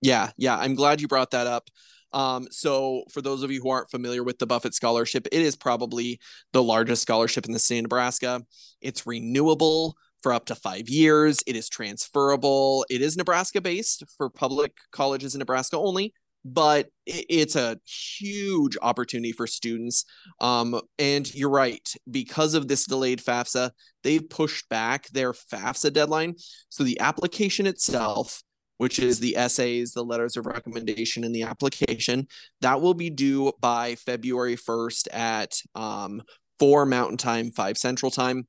Yeah, 0.00 0.30
yeah, 0.36 0.56
I'm 0.56 0.74
glad 0.74 1.00
you 1.00 1.08
brought 1.08 1.32
that 1.32 1.46
up. 1.46 1.70
Um, 2.12 2.46
so, 2.50 3.04
for 3.10 3.20
those 3.20 3.42
of 3.42 3.50
you 3.50 3.60
who 3.60 3.70
aren't 3.70 3.90
familiar 3.90 4.22
with 4.22 4.38
the 4.38 4.46
Buffett 4.46 4.74
Scholarship, 4.74 5.26
it 5.32 5.42
is 5.42 5.56
probably 5.56 6.20
the 6.52 6.62
largest 6.62 7.02
scholarship 7.02 7.46
in 7.46 7.52
the 7.52 7.58
state 7.58 7.78
of 7.78 7.82
Nebraska. 7.84 8.42
It's 8.80 9.06
renewable 9.06 9.96
for 10.22 10.32
up 10.32 10.46
to 10.46 10.54
five 10.54 10.88
years. 10.88 11.40
It 11.46 11.56
is 11.56 11.68
transferable. 11.68 12.84
It 12.90 13.02
is 13.02 13.16
Nebraska 13.16 13.60
based 13.60 14.04
for 14.16 14.30
public 14.30 14.72
colleges 14.92 15.34
in 15.34 15.40
Nebraska 15.40 15.76
only, 15.76 16.14
but 16.44 16.88
it's 17.06 17.56
a 17.56 17.78
huge 17.84 18.76
opportunity 18.80 19.32
for 19.32 19.46
students. 19.46 20.04
Um, 20.40 20.80
and 20.98 21.32
you're 21.34 21.50
right, 21.50 21.88
because 22.10 22.54
of 22.54 22.68
this 22.68 22.86
delayed 22.86 23.20
FAFSA, 23.20 23.70
they've 24.02 24.28
pushed 24.28 24.68
back 24.68 25.08
their 25.08 25.32
FAFSA 25.32 25.92
deadline. 25.92 26.34
So 26.68 26.84
the 26.84 27.00
application 27.00 27.66
itself 27.66 28.42
which 28.78 28.98
is 28.98 29.20
the 29.20 29.36
essays, 29.36 29.92
the 29.92 30.04
letters 30.04 30.36
of 30.36 30.46
recommendation, 30.46 31.24
and 31.24 31.34
the 31.34 31.42
application. 31.42 32.26
That 32.60 32.80
will 32.80 32.94
be 32.94 33.10
due 33.10 33.52
by 33.60 33.94
February 33.96 34.56
1st 34.56 35.08
at 35.12 35.60
um, 35.74 36.22
4 36.58 36.86
Mountain 36.86 37.18
Time, 37.18 37.50
5 37.50 37.78
Central 37.78 38.10
Time. 38.10 38.46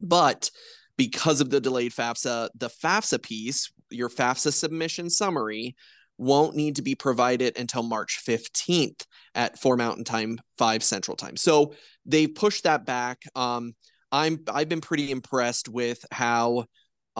But 0.00 0.50
because 0.96 1.40
of 1.40 1.50
the 1.50 1.60
delayed 1.60 1.92
FAFSA, 1.92 2.50
the 2.54 2.70
FAFSA 2.70 3.22
piece, 3.22 3.72
your 3.90 4.08
FAFSA 4.08 4.52
submission 4.52 5.10
summary, 5.10 5.76
won't 6.18 6.54
need 6.54 6.76
to 6.76 6.82
be 6.82 6.94
provided 6.94 7.58
until 7.58 7.82
March 7.82 8.22
15th 8.26 9.06
at 9.34 9.58
4 9.58 9.76
Mountain 9.76 10.04
Time, 10.04 10.38
5 10.58 10.82
Central 10.82 11.16
Time. 11.16 11.36
So 11.36 11.74
they 12.04 12.26
pushed 12.26 12.64
that 12.64 12.84
back. 12.84 13.22
Um, 13.34 13.74
I'm 14.12 14.40
I've 14.52 14.68
been 14.68 14.80
pretty 14.80 15.10
impressed 15.10 15.68
with 15.68 16.04
how 16.10 16.66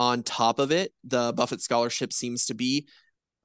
on 0.01 0.23
top 0.23 0.59
of 0.59 0.73
it, 0.73 0.95
the 1.05 1.35
Buffett 1.35 1.61
scholarship 1.61 2.11
seems 2.11 2.47
to 2.47 2.55
be. 2.55 2.89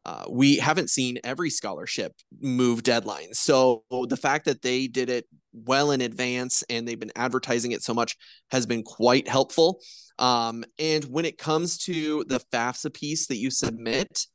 Uh, 0.06 0.24
we 0.30 0.56
haven't 0.56 0.90
seen 0.90 1.20
every 1.22 1.50
scholarship 1.50 2.14
move 2.40 2.82
deadlines. 2.82 3.36
So 3.36 3.84
the 4.08 4.16
fact 4.16 4.46
that 4.46 4.62
they 4.62 4.88
did 4.88 5.10
it 5.10 5.26
well 5.52 5.92
in 5.92 6.00
advance 6.00 6.64
and 6.70 6.88
they've 6.88 7.00
been 7.00 7.12
advertising 7.18 7.74
it 7.74 7.84
so 7.84 7.94
much 7.94 8.16
has 8.52 8.66
been 8.66 8.84
quite 8.84 9.28
helpful. 9.28 9.82
Um, 10.18 10.64
and 10.80 11.04
when 11.06 11.26
it 11.26 11.38
comes 11.38 11.78
to 11.80 12.24
the 12.30 12.40
FAFSA 12.54 12.94
piece 12.94 13.28
that 13.28 13.38
you 13.38 13.52
submit, 13.52 14.26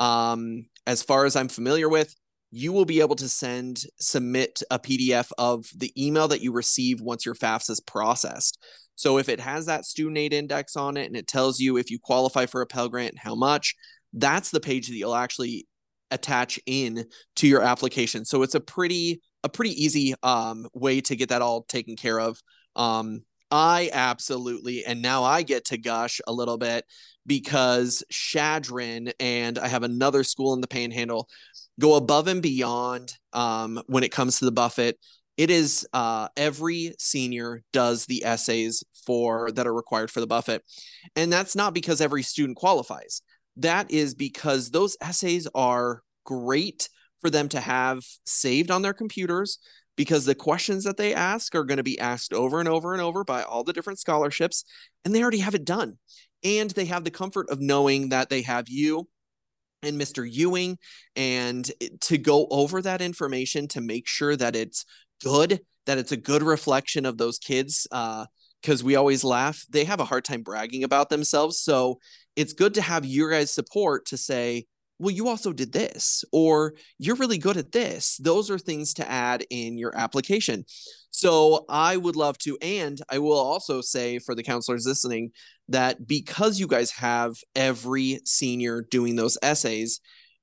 um, 0.00 0.68
as 0.86 1.02
far 1.02 1.26
as 1.26 1.36
I'm 1.36 1.48
familiar 1.48 1.90
with, 1.90 2.14
you 2.56 2.72
will 2.72 2.86
be 2.86 3.00
able 3.00 3.14
to 3.14 3.28
send 3.28 3.82
submit 4.00 4.62
a 4.70 4.78
PDF 4.78 5.30
of 5.36 5.66
the 5.76 5.92
email 6.02 6.26
that 6.26 6.40
you 6.40 6.52
receive 6.52 7.02
once 7.02 7.26
your 7.26 7.34
FAFSA 7.34 7.70
is 7.70 7.80
processed. 7.80 8.64
So 8.94 9.18
if 9.18 9.28
it 9.28 9.40
has 9.40 9.66
that 9.66 9.84
student 9.84 10.16
aid 10.16 10.32
index 10.32 10.74
on 10.74 10.96
it 10.96 11.04
and 11.04 11.16
it 11.16 11.26
tells 11.26 11.60
you 11.60 11.76
if 11.76 11.90
you 11.90 11.98
qualify 11.98 12.46
for 12.46 12.62
a 12.62 12.66
Pell 12.66 12.88
Grant 12.88 13.10
and 13.10 13.18
how 13.18 13.34
much, 13.34 13.74
that's 14.14 14.50
the 14.50 14.60
page 14.60 14.88
that 14.88 14.94
you'll 14.94 15.14
actually 15.14 15.66
attach 16.10 16.58
in 16.64 17.04
to 17.36 17.46
your 17.46 17.60
application. 17.60 18.24
So 18.24 18.40
it's 18.40 18.54
a 18.54 18.60
pretty 18.60 19.20
a 19.44 19.50
pretty 19.50 19.72
easy 19.72 20.14
um, 20.22 20.66
way 20.72 21.02
to 21.02 21.14
get 21.14 21.28
that 21.28 21.42
all 21.42 21.64
taken 21.64 21.94
care 21.94 22.18
of. 22.18 22.40
Um, 22.74 23.20
I 23.50 23.90
absolutely, 23.92 24.84
and 24.84 25.00
now 25.00 25.22
I 25.22 25.42
get 25.42 25.66
to 25.66 25.78
gush 25.78 26.20
a 26.26 26.32
little 26.32 26.58
bit 26.58 26.84
because 27.26 28.02
Chadron 28.10 29.12
and 29.20 29.58
I 29.58 29.68
have 29.68 29.82
another 29.82 30.24
school 30.24 30.52
in 30.54 30.60
the 30.60 30.66
Panhandle 30.66 31.28
go 31.78 31.94
above 31.94 32.26
and 32.26 32.42
beyond 32.42 33.12
um, 33.32 33.80
when 33.86 34.02
it 34.02 34.12
comes 34.12 34.38
to 34.38 34.44
the 34.44 34.52
Buffett 34.52 34.98
it 35.36 35.50
is 35.50 35.86
uh, 35.92 36.28
every 36.36 36.94
senior 36.98 37.62
does 37.72 38.06
the 38.06 38.24
essays 38.24 38.82
for 39.04 39.50
that 39.52 39.66
are 39.66 39.74
required 39.74 40.10
for 40.10 40.20
the 40.20 40.26
Buffett, 40.26 40.62
and 41.14 41.32
that's 41.32 41.54
not 41.54 41.74
because 41.74 42.00
every 42.00 42.22
student 42.22 42.56
qualifies. 42.56 43.22
That 43.56 43.90
is 43.90 44.14
because 44.14 44.70
those 44.70 44.96
essays 45.00 45.46
are 45.54 46.02
great 46.24 46.88
for 47.20 47.30
them 47.30 47.48
to 47.50 47.60
have 47.60 48.02
saved 48.24 48.70
on 48.70 48.82
their 48.82 48.94
computers 48.94 49.58
because 49.96 50.24
the 50.24 50.34
questions 50.34 50.84
that 50.84 50.96
they 50.96 51.14
ask 51.14 51.54
are 51.54 51.64
going 51.64 51.78
to 51.78 51.82
be 51.82 51.98
asked 51.98 52.32
over 52.32 52.60
and 52.60 52.68
over 52.68 52.92
and 52.92 53.02
over 53.02 53.24
by 53.24 53.42
all 53.42 53.64
the 53.64 53.72
different 53.72 53.98
scholarships 53.98 54.64
and 55.04 55.14
they 55.14 55.22
already 55.22 55.38
have 55.38 55.54
it 55.54 55.64
done 55.64 55.98
and 56.44 56.70
they 56.70 56.84
have 56.84 57.04
the 57.04 57.10
comfort 57.10 57.48
of 57.50 57.60
knowing 57.60 58.10
that 58.10 58.28
they 58.28 58.42
have 58.42 58.68
you 58.68 59.08
and 59.82 60.00
Mr. 60.00 60.28
Ewing 60.30 60.78
and 61.14 61.70
to 62.02 62.18
go 62.18 62.46
over 62.50 62.82
that 62.82 63.00
information 63.00 63.68
to 63.68 63.80
make 63.80 64.06
sure 64.06 64.36
that 64.36 64.56
it's 64.56 64.84
good, 65.22 65.60
that 65.86 65.98
it's 65.98 66.12
a 66.12 66.16
good 66.16 66.42
reflection 66.42 67.06
of 67.06 67.18
those 67.18 67.38
kids. 67.38 67.86
Uh, 67.90 68.26
because 68.62 68.82
we 68.82 68.96
always 68.96 69.22
laugh, 69.22 69.64
they 69.70 69.84
have 69.84 70.00
a 70.00 70.04
hard 70.04 70.24
time 70.24 70.42
bragging 70.42 70.82
about 70.82 71.08
themselves. 71.08 71.60
So 71.60 72.00
it's 72.34 72.52
good 72.52 72.74
to 72.74 72.82
have 72.82 73.04
your 73.06 73.30
guys' 73.30 73.52
support 73.52 74.06
to 74.06 74.16
say, 74.16 74.66
well, 74.98 75.14
you 75.14 75.28
also 75.28 75.52
did 75.52 75.72
this, 75.72 76.24
or 76.32 76.74
you're 76.98 77.16
really 77.16 77.38
good 77.38 77.56
at 77.56 77.72
this. 77.72 78.16
Those 78.16 78.50
are 78.50 78.58
things 78.58 78.94
to 78.94 79.10
add 79.10 79.44
in 79.50 79.76
your 79.76 79.96
application. 79.96 80.64
So 81.10 81.64
I 81.68 81.96
would 81.96 82.16
love 82.16 82.38
to. 82.38 82.58
And 82.60 83.00
I 83.08 83.18
will 83.18 83.38
also 83.38 83.80
say 83.80 84.18
for 84.18 84.34
the 84.34 84.42
counselors 84.42 84.86
listening 84.86 85.32
that 85.68 86.06
because 86.06 86.60
you 86.60 86.66
guys 86.66 86.90
have 86.92 87.34
every 87.54 88.20
senior 88.24 88.86
doing 88.90 89.16
those 89.16 89.38
essays, 89.42 90.00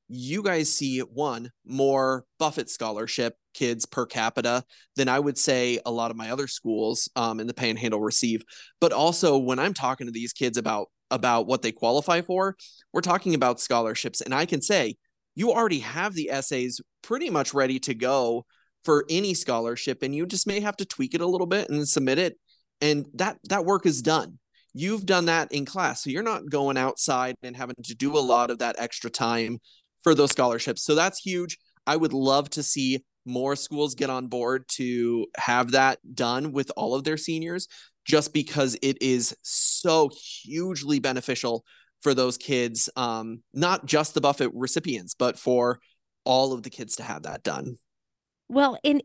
you 0.08 0.44
guys 0.44 0.72
see 0.72 1.00
one 1.00 1.52
more 1.66 2.26
Buffett 2.38 2.70
scholarship 2.70 3.36
kids 3.54 3.86
per 3.86 4.06
capita 4.06 4.64
than 4.96 5.08
I 5.08 5.20
would 5.20 5.38
say 5.38 5.80
a 5.86 5.92
lot 5.92 6.12
of 6.12 6.18
my 6.18 6.32
other 6.32 6.48
schools 6.48 7.10
um, 7.16 7.40
in 7.40 7.48
the 7.48 7.54
Panhandle 7.54 8.02
receive. 8.02 8.44
But 8.82 8.94
also, 8.94 9.38
when 9.38 9.60
I'm 9.60 9.74
talking 9.74 10.08
to 10.08 10.14
these 10.14 10.34
kids 10.34 10.58
about 10.58 10.88
about 11.14 11.48
what 11.48 11.62
they 11.62 11.72
qualify 11.72 12.22
for, 12.22 12.58
we're 12.92 13.02
talking 13.02 13.36
about 13.36 13.62
scholarships, 13.62 14.20
and 14.20 14.34
I 14.34 14.46
can 14.46 14.62
say 14.62 14.96
you 15.36 15.52
already 15.52 15.80
have 15.80 16.14
the 16.14 16.30
essays 16.30 16.82
pretty 17.02 17.30
much 17.30 17.54
ready 17.54 17.80
to 17.80 17.94
go 17.94 18.46
for 18.84 19.06
any 19.10 19.34
scholarship, 19.34 20.04
and 20.04 20.14
you 20.14 20.26
just 20.26 20.48
may 20.48 20.60
have 20.60 20.76
to 20.78 20.86
tweak 20.86 21.14
it 21.14 21.22
a 21.22 21.28
little 21.28 21.48
bit 21.48 21.70
and 21.70 21.88
submit 21.88 22.18
it, 22.18 22.38
and 22.82 23.06
that 23.14 23.38
that 23.50 23.66
work 23.66 23.86
is 23.86 24.02
done. 24.02 24.40
You've 24.74 25.06
done 25.06 25.26
that 25.26 25.52
in 25.52 25.66
class, 25.66 26.04
so 26.04 26.10
you're 26.10 26.24
not 26.24 26.50
going 26.50 26.78
outside 26.78 27.36
and 27.44 27.56
having 27.56 27.76
to 27.84 27.96
do 27.96 28.18
a 28.18 28.20
lot 28.20 28.50
of 28.50 28.58
that 28.60 28.76
extra 28.80 29.10
time 29.10 29.60
for 30.04 30.16
those 30.16 30.32
scholarships. 30.32 30.84
So 30.84 30.96
that's 30.96 31.20
huge. 31.20 31.58
I 31.86 31.96
would 31.96 32.14
love 32.14 32.50
to 32.52 32.64
see 32.64 33.04
more 33.26 33.56
schools 33.56 33.96
get 33.96 34.10
on 34.10 34.28
board 34.28 34.66
to 34.68 35.28
have 35.38 35.72
that 35.72 36.00
done 36.14 36.52
with 36.52 36.72
all 36.76 36.96
of 36.96 37.04
their 37.04 37.18
seniors 37.18 37.68
just 38.06 38.34
because 38.34 38.78
it 38.82 39.02
is 39.02 39.36
so 39.44 40.10
hugely 40.44 41.00
beneficial 41.00 41.64
for 42.02 42.14
those 42.14 42.38
kids 42.38 42.90
um, 42.96 43.42
not 43.54 43.86
just 43.86 44.14
the 44.14 44.22
buffett 44.22 44.52
recipients 44.54 45.14
but 45.14 45.40
for 45.40 45.80
all 46.26 46.54
of 46.54 46.64
the 46.64 46.70
kids 46.70 46.96
to 46.98 47.04
have 47.04 47.24
that 47.24 47.44
done. 47.44 47.78
Well 48.50 48.78
in 48.84 49.02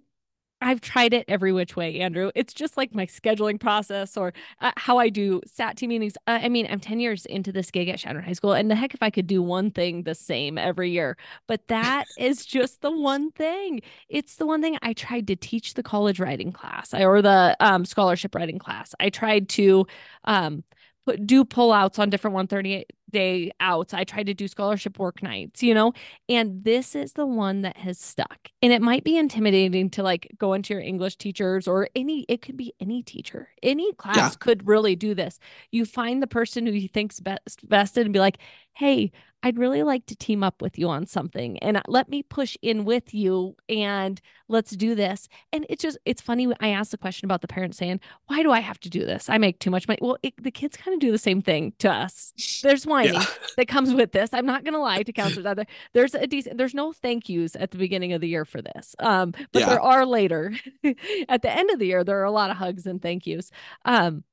I've 0.60 0.80
tried 0.80 1.12
it 1.14 1.24
every 1.28 1.52
which 1.52 1.76
way, 1.76 2.00
Andrew. 2.00 2.30
It's 2.34 2.52
just 2.52 2.76
like 2.76 2.94
my 2.94 3.06
scheduling 3.06 3.60
process 3.60 4.16
or 4.16 4.32
uh, 4.60 4.72
how 4.76 4.98
I 4.98 5.08
do 5.08 5.40
SAT 5.46 5.76
team 5.76 5.90
meetings. 5.90 6.16
Uh, 6.26 6.40
I 6.42 6.48
mean, 6.48 6.66
I'm 6.68 6.80
10 6.80 6.98
years 6.98 7.26
into 7.26 7.52
this 7.52 7.70
gig 7.70 7.88
at 7.88 7.98
Chadron 7.98 8.24
High 8.24 8.32
School, 8.32 8.52
and 8.52 8.70
the 8.70 8.74
heck 8.74 8.94
if 8.94 9.02
I 9.02 9.10
could 9.10 9.26
do 9.26 9.42
one 9.42 9.70
thing 9.70 10.02
the 10.02 10.14
same 10.14 10.58
every 10.58 10.90
year. 10.90 11.16
But 11.46 11.68
that 11.68 12.06
is 12.18 12.44
just 12.44 12.80
the 12.80 12.90
one 12.90 13.30
thing. 13.30 13.80
It's 14.08 14.36
the 14.36 14.46
one 14.46 14.60
thing 14.60 14.76
I 14.82 14.92
tried 14.94 15.28
to 15.28 15.36
teach 15.36 15.74
the 15.74 15.82
college 15.82 16.18
writing 16.18 16.52
class 16.52 16.92
or 16.92 17.22
the 17.22 17.56
um, 17.60 17.84
scholarship 17.84 18.34
writing 18.34 18.58
class. 18.58 18.94
I 18.98 19.10
tried 19.10 19.48
to 19.50 19.86
um, 20.24 20.64
do 21.16 21.44
pull 21.44 21.72
outs 21.72 21.98
on 21.98 22.10
different 22.10 22.34
138 22.34 22.92
day 23.10 23.50
outs. 23.60 23.94
I 23.94 24.04
tried 24.04 24.26
to 24.26 24.34
do 24.34 24.48
scholarship 24.48 24.98
work 24.98 25.22
nights, 25.22 25.62
you 25.62 25.74
know, 25.74 25.92
and 26.28 26.64
this 26.64 26.94
is 26.94 27.12
the 27.12 27.26
one 27.26 27.62
that 27.62 27.78
has 27.78 27.98
stuck. 27.98 28.50
And 28.62 28.72
it 28.72 28.82
might 28.82 29.04
be 29.04 29.16
intimidating 29.16 29.90
to 29.90 30.02
like 30.02 30.28
go 30.38 30.52
into 30.52 30.74
your 30.74 30.82
English 30.82 31.16
teachers 31.16 31.66
or 31.66 31.88
any, 31.96 32.24
it 32.28 32.42
could 32.42 32.56
be 32.56 32.74
any 32.80 33.02
teacher, 33.02 33.50
any 33.62 33.92
class 33.94 34.16
yeah. 34.16 34.30
could 34.38 34.66
really 34.66 34.96
do 34.96 35.14
this. 35.14 35.38
You 35.70 35.84
find 35.84 36.22
the 36.22 36.26
person 36.26 36.66
who 36.66 36.72
you 36.72 36.88
think's 36.88 37.20
best 37.20 37.60
vested 37.62 38.06
and 38.06 38.12
be 38.12 38.20
like, 38.20 38.38
hey, 38.74 39.10
I'd 39.42 39.58
really 39.58 39.82
like 39.82 40.06
to 40.06 40.16
team 40.16 40.42
up 40.42 40.60
with 40.60 40.78
you 40.78 40.88
on 40.88 41.06
something 41.06 41.58
and 41.58 41.80
let 41.86 42.08
me 42.08 42.22
push 42.22 42.56
in 42.60 42.84
with 42.84 43.14
you 43.14 43.56
and 43.68 44.20
let's 44.48 44.72
do 44.72 44.94
this. 44.94 45.28
And 45.52 45.64
it's 45.68 45.82
just, 45.82 45.96
it's 46.04 46.20
funny. 46.20 46.52
I 46.60 46.70
asked 46.70 46.90
the 46.90 46.98
question 46.98 47.26
about 47.26 47.42
the 47.42 47.48
parents 47.48 47.78
saying, 47.78 48.00
why 48.26 48.42
do 48.42 48.50
I 48.50 48.60
have 48.60 48.80
to 48.80 48.90
do 48.90 49.04
this? 49.04 49.28
I 49.28 49.38
make 49.38 49.60
too 49.60 49.70
much 49.70 49.86
money. 49.86 49.98
Well, 50.02 50.18
it, 50.22 50.34
the 50.42 50.50
kids 50.50 50.76
kind 50.76 50.92
of 50.92 51.00
do 51.00 51.12
the 51.12 51.18
same 51.18 51.40
thing 51.40 51.72
to 51.78 51.90
us. 51.90 52.32
There's 52.62 52.86
whining 52.86 53.14
yeah. 53.14 53.26
that 53.56 53.68
comes 53.68 53.94
with 53.94 54.10
this. 54.10 54.30
I'm 54.32 54.46
not 54.46 54.64
going 54.64 54.74
to 54.74 54.80
lie 54.80 55.04
to 55.04 55.12
counselors 55.12 55.46
out 55.46 55.56
there. 55.56 55.66
There's 55.92 56.14
a 56.14 56.26
decent, 56.26 56.58
there's 56.58 56.74
no 56.74 56.92
thank 56.92 57.28
yous 57.28 57.54
at 57.54 57.70
the 57.70 57.78
beginning 57.78 58.12
of 58.12 58.20
the 58.20 58.28
year 58.28 58.44
for 58.44 58.60
this. 58.60 58.96
Um, 58.98 59.32
but 59.52 59.60
yeah. 59.60 59.68
there 59.68 59.80
are 59.80 60.04
later 60.04 60.52
at 61.28 61.42
the 61.42 61.50
end 61.50 61.70
of 61.70 61.78
the 61.78 61.86
year, 61.86 62.02
there 62.02 62.20
are 62.20 62.24
a 62.24 62.32
lot 62.32 62.50
of 62.50 62.56
hugs 62.56 62.86
and 62.86 63.00
thank 63.00 63.26
yous. 63.26 63.52
Um, 63.84 64.24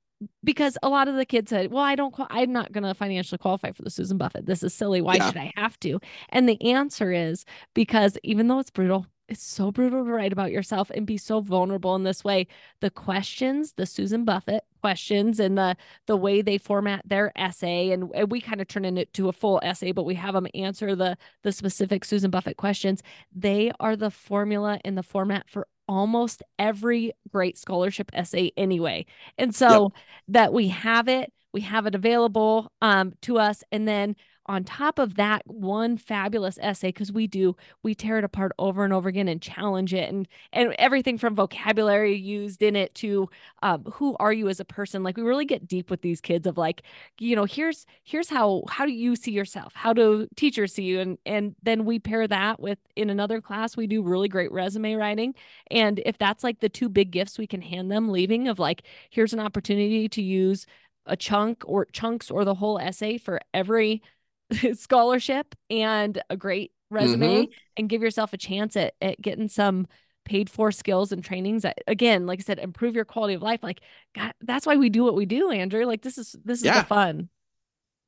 because 0.44 0.78
a 0.84 0.90
lot 0.90 1.08
of 1.08 1.16
the 1.16 1.26
kids 1.26 1.50
said, 1.50 1.72
"Well, 1.72 1.84
I 1.84 1.96
don't. 1.96 2.14
I'm 2.30 2.52
not 2.52 2.72
going 2.72 2.84
to 2.84 2.94
financially 2.94 3.38
qualify 3.38 3.72
for 3.72 3.82
the 3.82 3.90
Susan 3.90 4.18
Buffett. 4.18 4.46
This 4.46 4.64
is 4.64 4.74
silly. 4.74 5.02
Why 5.02 5.16
yeah. 5.16 5.28
should 5.28 5.38
I 5.38 5.52
have 5.56 5.80
to?" 5.82 6.00
And 6.30 6.48
the 6.48 6.62
answer 6.62 7.12
is 7.12 7.46
because 7.74 8.18
even 8.24 8.48
though 8.48 8.60
it's 8.60 8.72
brutal, 8.72 9.08
it's 9.28 9.44
so 9.44 9.72
brutal 9.72 10.06
to 10.06 10.12
write 10.12 10.34
about 10.34 10.52
yourself 10.52 10.92
and 10.94 11.06
be 11.08 11.18
so 11.18 11.40
vulnerable 11.40 11.96
in 11.96 12.04
this 12.04 12.24
way. 12.24 12.48
The 12.82 12.92
questions, 12.92 13.74
the 13.74 13.86
Susan 13.86 14.24
Buffett 14.24 14.64
questions, 14.82 15.40
and 15.40 15.58
the 15.58 15.76
the 16.06 16.18
way 16.18 16.42
they 16.42 16.58
format 16.58 17.02
their 17.08 17.32
essay, 17.36 17.92
and, 17.92 18.12
and 18.14 18.32
we 18.32 18.40
kind 18.42 18.62
of 18.62 18.68
turn 18.68 18.86
it 18.86 18.98
into 18.98 19.30
a 19.30 19.34
full 19.34 19.60
essay, 19.64 19.92
but 19.92 20.06
we 20.06 20.16
have 20.16 20.36
them 20.36 20.48
answer 20.54 20.96
the 20.96 21.18
the 21.44 21.52
specific 21.52 22.06
Susan 22.06 22.30
Buffett 22.30 22.58
questions. 22.58 23.02
They 23.34 23.72
are 23.80 23.96
the 23.96 24.12
formula 24.12 24.80
in 24.86 24.96
the 24.96 25.04
format 25.04 25.50
for 25.50 25.68
almost 25.88 26.44
every 26.60 27.14
great 27.32 27.58
scholarship 27.58 28.12
essay 28.14 28.52
anyway. 28.58 29.06
And 29.38 29.54
so 29.54 29.92
yep. 29.94 30.04
that 30.30 30.54
we 30.54 30.70
have 30.70 31.08
it, 31.08 31.32
we 31.54 31.62
have 31.62 31.86
it 31.86 31.96
available 31.96 32.72
um, 32.82 33.14
to 33.22 33.40
us. 33.40 33.64
And 33.72 33.88
then 33.88 34.16
on 34.48 34.64
top 34.64 35.00
of 35.00 35.16
that 35.16 35.42
one 35.48 35.98
fabulous 35.98 36.60
essay 36.62 36.90
because 36.90 37.12
we 37.12 37.28
do 37.28 37.56
we 37.84 37.96
tear 37.96 38.18
it 38.18 38.24
apart 38.24 38.52
over 38.60 38.84
and 38.84 38.94
over 38.94 39.10
again 39.10 39.28
and 39.28 39.42
challenge 39.42 39.94
it 39.94 40.10
and 40.12 40.28
and 40.54 40.76
everything 40.78 41.18
from 41.18 41.36
vocabulary 41.36 42.16
used 42.16 42.62
in 42.62 42.76
it 42.76 42.94
to 42.96 43.30
um, 43.64 43.84
who 43.86 44.16
are 44.20 44.34
you 44.34 44.48
as 44.50 44.60
a 44.60 44.66
person? 44.66 45.04
Like 45.04 45.18
we 45.18 45.24
really 45.24 45.46
get 45.46 45.68
deep 45.68 45.90
with 45.90 46.02
these 46.02 46.22
kids 46.22 46.46
of 46.48 46.58
like 46.58 46.84
you 47.20 47.36
know 47.36 47.46
here's 47.46 47.86
here's 48.04 48.30
how 48.30 48.64
how 48.70 48.86
do 48.86 48.92
you 48.92 49.16
see 49.16 49.32
yourself? 49.32 49.74
How 49.76 49.94
do 49.94 50.28
teachers 50.36 50.74
see 50.74 50.84
you? 50.84 51.00
And 51.00 51.18
and 51.26 51.56
then 51.64 51.86
we 51.86 52.00
pair 52.00 52.28
that 52.28 52.60
with 52.60 52.80
in 52.96 53.10
another 53.10 53.42
class 53.42 53.76
we 53.76 53.88
do 53.88 54.02
really 54.02 54.28
great 54.28 54.52
resume 54.52 54.96
writing 54.96 55.34
and 55.72 56.02
if 56.06 56.18
that's 56.18 56.44
like 56.44 56.60
the 56.60 56.70
two 56.70 56.90
big 56.90 57.12
gifts 57.12 57.38
we 57.38 57.48
can 57.48 57.62
hand 57.62 57.92
them 57.92 58.10
leaving 58.10 58.48
of 58.48 58.60
like 58.60 58.84
here's 59.10 59.34
an 59.34 59.40
opportunity 59.40 60.08
to 60.10 60.22
use 60.22 60.66
a 61.06 61.16
chunk 61.16 61.64
or 61.66 61.86
chunks 61.86 62.32
or 62.32 62.46
the 62.46 62.56
whole 62.56 62.80
essay 62.80 63.18
for 63.18 63.40
every 63.54 64.02
scholarship 64.74 65.56
and 65.70 66.22
a 66.30 66.38
great 66.38 66.72
resume 66.90 67.44
mm-hmm. 67.44 67.52
and 67.78 67.90
give 67.90 68.02
yourself 68.02 68.34
a 68.34 68.38
chance 68.38 68.76
at, 68.76 68.94
at 69.02 69.22
getting 69.22 69.48
some 69.48 69.88
paid 70.24 70.50
for 70.50 70.72
skills 70.72 71.12
and 71.12 71.24
trainings 71.24 71.62
that 71.62 71.78
again 71.86 72.26
like 72.26 72.40
i 72.40 72.42
said 72.42 72.58
improve 72.58 72.96
your 72.96 73.06
quality 73.06 73.36
of 73.36 73.44
life. 73.44 73.62
Like 73.62 73.82
god 74.16 74.34
that's 74.42 74.66
why 74.66 74.76
we 74.76 74.90
do 74.90 75.04
what 75.04 75.16
we 75.16 75.26
do 75.26 75.52
andrew. 75.52 75.86
Like 75.86 76.02
this 76.02 76.18
is 76.18 76.36
this 76.44 76.60
is 76.60 76.66
yeah. 76.66 76.82
the 76.82 76.88
fun. 76.88 77.30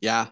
Yeah. 0.02 0.28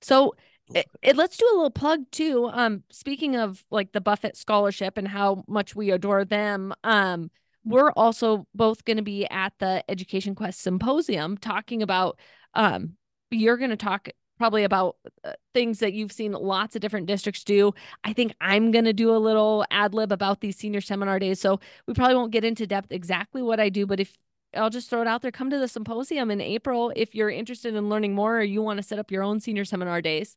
So 0.00 0.34
it, 0.74 0.86
it, 1.00 1.16
let's 1.16 1.38
do 1.38 1.48
a 1.50 1.56
little 1.56 1.70
plug 1.70 2.00
too. 2.12 2.50
Um 2.52 2.82
speaking 2.90 3.36
of 3.36 3.64
like 3.70 3.92
the 3.92 4.00
buffett 4.00 4.36
scholarship 4.36 4.98
and 4.98 5.08
how 5.08 5.44
much 5.48 5.74
we 5.74 5.90
adore 5.90 6.24
them 6.24 6.74
um 6.84 7.30
we're 7.64 7.90
also 7.92 8.46
both 8.54 8.84
going 8.84 8.96
to 8.96 9.02
be 9.02 9.26
at 9.26 9.52
the 9.58 9.84
education 9.88 10.34
quest 10.34 10.60
symposium 10.60 11.36
talking 11.36 11.82
about 11.82 12.18
um 12.54 12.94
you're 13.30 13.56
going 13.56 13.70
to 13.70 13.76
talk 13.76 14.08
probably 14.38 14.64
about 14.64 14.96
uh, 15.24 15.32
things 15.52 15.80
that 15.80 15.92
you've 15.92 16.12
seen 16.12 16.32
lots 16.32 16.74
of 16.74 16.80
different 16.80 17.06
districts 17.06 17.44
do. 17.44 17.72
I 18.04 18.12
think 18.12 18.34
I'm 18.40 18.70
going 18.70 18.84
to 18.84 18.92
do 18.92 19.14
a 19.14 19.18
little 19.18 19.64
ad 19.70 19.94
lib 19.94 20.12
about 20.12 20.40
these 20.40 20.56
senior 20.56 20.80
seminar 20.80 21.18
days. 21.18 21.40
So 21.40 21.60
we 21.86 21.94
probably 21.94 22.14
won't 22.14 22.32
get 22.32 22.44
into 22.44 22.66
depth 22.66 22.92
exactly 22.92 23.42
what 23.42 23.60
I 23.60 23.68
do, 23.68 23.86
but 23.86 24.00
if 24.00 24.16
I'll 24.54 24.70
just 24.70 24.88
throw 24.88 25.02
it 25.02 25.08
out 25.08 25.22
there, 25.22 25.30
come 25.30 25.50
to 25.50 25.58
the 25.58 25.68
symposium 25.68 26.30
in 26.30 26.40
April 26.40 26.92
if 26.96 27.14
you're 27.14 27.30
interested 27.30 27.74
in 27.74 27.88
learning 27.88 28.14
more 28.14 28.38
or 28.38 28.42
you 28.42 28.62
want 28.62 28.78
to 28.78 28.82
set 28.82 28.98
up 28.98 29.10
your 29.10 29.22
own 29.22 29.40
senior 29.40 29.64
seminar 29.64 30.00
days. 30.00 30.36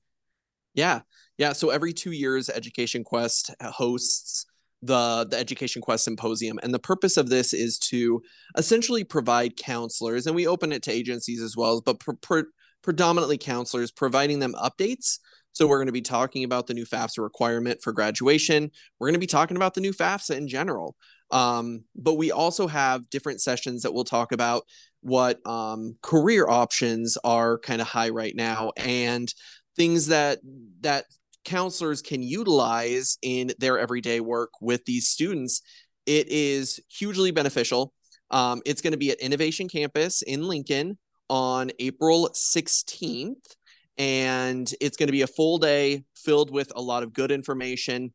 Yeah. 0.73 1.01
Yeah. 1.37 1.53
So 1.53 1.69
every 1.69 1.93
two 1.93 2.11
years, 2.11 2.49
Education 2.49 3.03
Quest 3.03 3.53
hosts 3.61 4.45
the 4.81 5.27
the 5.29 5.37
education 5.37 5.81
quest 5.81 6.03
symposium 6.03 6.59
and 6.63 6.73
the 6.73 6.79
purpose 6.79 7.17
of 7.17 7.29
this 7.29 7.53
is 7.53 7.77
to 7.77 8.21
essentially 8.57 9.03
provide 9.03 9.55
counselors 9.55 10.25
and 10.25 10.35
we 10.35 10.47
open 10.47 10.71
it 10.71 10.81
to 10.81 10.91
agencies 10.91 11.41
as 11.41 11.55
well 11.55 11.81
but 11.81 11.99
pr- 11.99 12.13
pr- 12.21 12.39
predominantly 12.81 13.37
counselors, 13.37 13.91
providing 13.91 14.39
them 14.39 14.53
updates. 14.53 15.19
So 15.53 15.67
we're 15.67 15.77
going 15.77 15.87
to 15.87 15.91
be 15.91 16.01
talking 16.01 16.43
about 16.43 16.67
the 16.67 16.73
new 16.73 16.85
FAFSA 16.85 17.19
requirement 17.19 17.81
for 17.81 17.91
graduation. 17.91 18.71
We're 18.99 19.07
going 19.07 19.15
to 19.15 19.19
be 19.19 19.27
talking 19.27 19.57
about 19.57 19.73
the 19.73 19.81
new 19.81 19.91
FAFSA 19.91 20.37
in 20.37 20.47
general. 20.47 20.95
Um, 21.31 21.85
but 21.95 22.15
we 22.15 22.31
also 22.31 22.67
have 22.67 23.09
different 23.09 23.41
sessions 23.41 23.83
that 23.83 23.93
we'll 23.93 24.03
talk 24.03 24.31
about 24.31 24.63
what 25.01 25.45
um, 25.45 25.97
career 26.01 26.47
options 26.49 27.17
are 27.23 27.57
kind 27.59 27.81
of 27.81 27.87
high 27.87 28.09
right 28.09 28.35
now 28.35 28.71
and 28.77 29.33
things 29.75 30.07
that 30.07 30.39
that 30.81 31.05
counselors 31.43 32.01
can 32.01 32.21
utilize 32.21 33.17
in 33.21 33.51
their 33.57 33.79
everyday 33.79 34.19
work 34.19 34.51
with 34.61 34.85
these 34.85 35.07
students. 35.07 35.61
It 36.05 36.27
is 36.29 36.79
hugely 36.87 37.31
beneficial. 37.31 37.93
Um, 38.29 38.61
it's 38.65 38.81
going 38.81 38.91
to 38.91 38.97
be 38.97 39.11
at 39.11 39.19
Innovation 39.19 39.67
Campus 39.67 40.21
in 40.21 40.43
Lincoln 40.43 40.97
on 41.31 41.71
April 41.79 42.29
16th. 42.35 43.55
And 43.97 44.71
it's 44.81 44.97
going 44.97 45.07
to 45.07 45.13
be 45.13 45.21
a 45.21 45.27
full 45.27 45.59
day 45.59 46.03
filled 46.13 46.51
with 46.51 46.71
a 46.75 46.81
lot 46.81 47.03
of 47.03 47.13
good 47.13 47.31
information. 47.31 48.13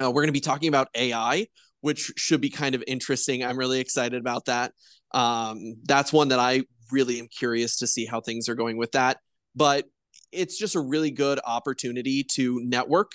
Uh, 0.00 0.10
we're 0.10 0.22
going 0.22 0.28
to 0.28 0.32
be 0.32 0.40
talking 0.40 0.68
about 0.68 0.88
AI, 0.94 1.48
which 1.80 2.12
should 2.16 2.40
be 2.40 2.48
kind 2.48 2.76
of 2.76 2.84
interesting. 2.86 3.44
I'm 3.44 3.58
really 3.58 3.80
excited 3.80 4.20
about 4.20 4.44
that. 4.44 4.72
Um, 5.12 5.58
that's 5.84 6.12
one 6.12 6.28
that 6.28 6.38
I 6.38 6.62
really 6.92 7.18
am 7.18 7.26
curious 7.26 7.78
to 7.78 7.88
see 7.88 8.06
how 8.06 8.20
things 8.20 8.48
are 8.48 8.54
going 8.54 8.76
with 8.76 8.92
that. 8.92 9.18
But 9.56 9.86
it's 10.30 10.58
just 10.58 10.76
a 10.76 10.80
really 10.80 11.10
good 11.10 11.40
opportunity 11.44 12.22
to 12.34 12.60
network 12.62 13.12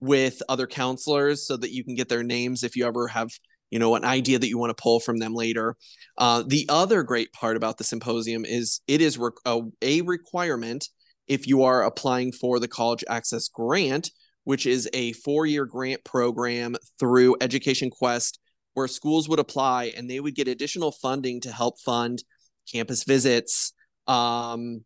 with 0.00 0.42
other 0.50 0.66
counselors 0.66 1.46
so 1.46 1.56
that 1.56 1.72
you 1.72 1.82
can 1.82 1.94
get 1.94 2.10
their 2.10 2.22
names 2.22 2.62
if 2.62 2.76
you 2.76 2.84
ever 2.86 3.08
have 3.08 3.30
you 3.70 3.78
know, 3.78 3.94
an 3.94 4.04
idea 4.04 4.38
that 4.38 4.48
you 4.48 4.58
want 4.58 4.76
to 4.76 4.80
pull 4.80 5.00
from 5.00 5.18
them 5.18 5.34
later. 5.34 5.76
Uh, 6.18 6.42
the 6.46 6.66
other 6.68 7.02
great 7.02 7.32
part 7.32 7.56
about 7.56 7.78
the 7.78 7.84
symposium 7.84 8.44
is 8.44 8.80
it 8.86 9.00
is 9.00 9.18
re- 9.18 9.30
a, 9.44 9.60
a 9.82 10.00
requirement 10.02 10.88
if 11.26 11.46
you 11.46 11.62
are 11.62 11.84
applying 11.84 12.32
for 12.32 12.60
the 12.60 12.68
College 12.68 13.04
Access 13.08 13.48
Grant, 13.48 14.10
which 14.44 14.66
is 14.66 14.88
a 14.92 15.12
four 15.12 15.46
year 15.46 15.64
grant 15.64 16.04
program 16.04 16.76
through 16.98 17.36
Education 17.40 17.90
Quest, 17.90 18.38
where 18.74 18.88
schools 18.88 19.28
would 19.28 19.40
apply 19.40 19.92
and 19.96 20.08
they 20.08 20.20
would 20.20 20.34
get 20.34 20.48
additional 20.48 20.92
funding 20.92 21.40
to 21.40 21.50
help 21.50 21.80
fund 21.80 22.22
campus 22.70 23.04
visits, 23.04 23.72
um, 24.06 24.84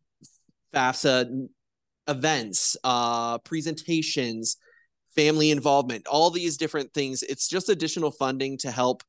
FAFSA 0.74 1.48
events, 2.08 2.76
uh, 2.84 3.38
presentations, 3.38 4.56
family 5.14 5.50
involvement, 5.50 6.06
all 6.06 6.30
these 6.30 6.56
different 6.56 6.92
things. 6.92 7.22
It's 7.22 7.48
just 7.48 7.68
additional 7.68 8.10
funding 8.10 8.58
to 8.58 8.70
help 8.70 9.02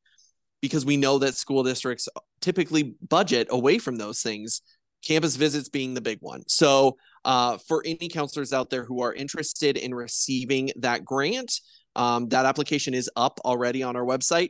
because 0.62 0.86
we 0.86 0.98
know 0.98 1.20
that 1.20 1.36
school 1.36 1.64
districts 1.64 2.08
typically 2.40 2.96
budget 3.08 3.48
away 3.50 3.78
from 3.78 3.98
those 3.98 4.22
things, 4.22 4.62
campus 5.06 5.36
visits 5.36 5.70
being 5.70 5.94
the 5.94 6.02
big 6.02 6.20
one. 6.22 6.44
So, 6.48 6.98
uh, 7.26 7.58
for 7.68 7.84
any 7.86 8.10
counselors 8.10 8.54
out 8.54 8.70
there 8.70 8.84
who 8.84 9.02
are 9.02 9.14
interested 9.14 9.78
in 9.78 9.94
receiving 9.94 10.72
that 10.78 11.06
grant, 11.06 11.60
um, 11.96 12.30
that 12.30 12.46
application 12.46 12.94
is 12.94 13.10
up 13.16 13.40
already 13.46 13.84
on 13.84 13.96
our 13.96 14.06
website, 14.06 14.50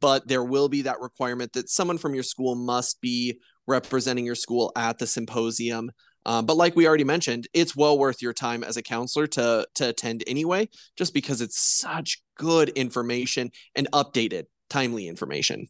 but 0.00 0.26
there 0.26 0.44
will 0.44 0.68
be 0.68 0.82
that 0.82 1.00
requirement 1.00 1.52
that 1.54 1.68
someone 1.68 1.98
from 1.98 2.14
your 2.14 2.22
school 2.22 2.54
must 2.54 3.00
be 3.00 3.40
representing 3.66 4.24
your 4.24 4.34
school 4.34 4.72
at 4.76 4.98
the 4.98 5.06
symposium 5.06 5.90
um, 6.26 6.44
but 6.44 6.56
like 6.56 6.74
we 6.74 6.88
already 6.88 7.04
mentioned, 7.04 7.46
it's 7.54 7.76
well 7.76 7.96
worth 7.96 8.20
your 8.20 8.32
time 8.32 8.64
as 8.64 8.76
a 8.76 8.82
counselor 8.82 9.28
to 9.28 9.66
to 9.76 9.88
attend 9.88 10.24
anyway, 10.26 10.68
just 10.96 11.14
because 11.14 11.40
it's 11.40 11.58
such 11.58 12.20
good 12.36 12.70
information 12.70 13.52
and 13.76 13.88
updated, 13.92 14.44
timely 14.68 15.06
information. 15.06 15.68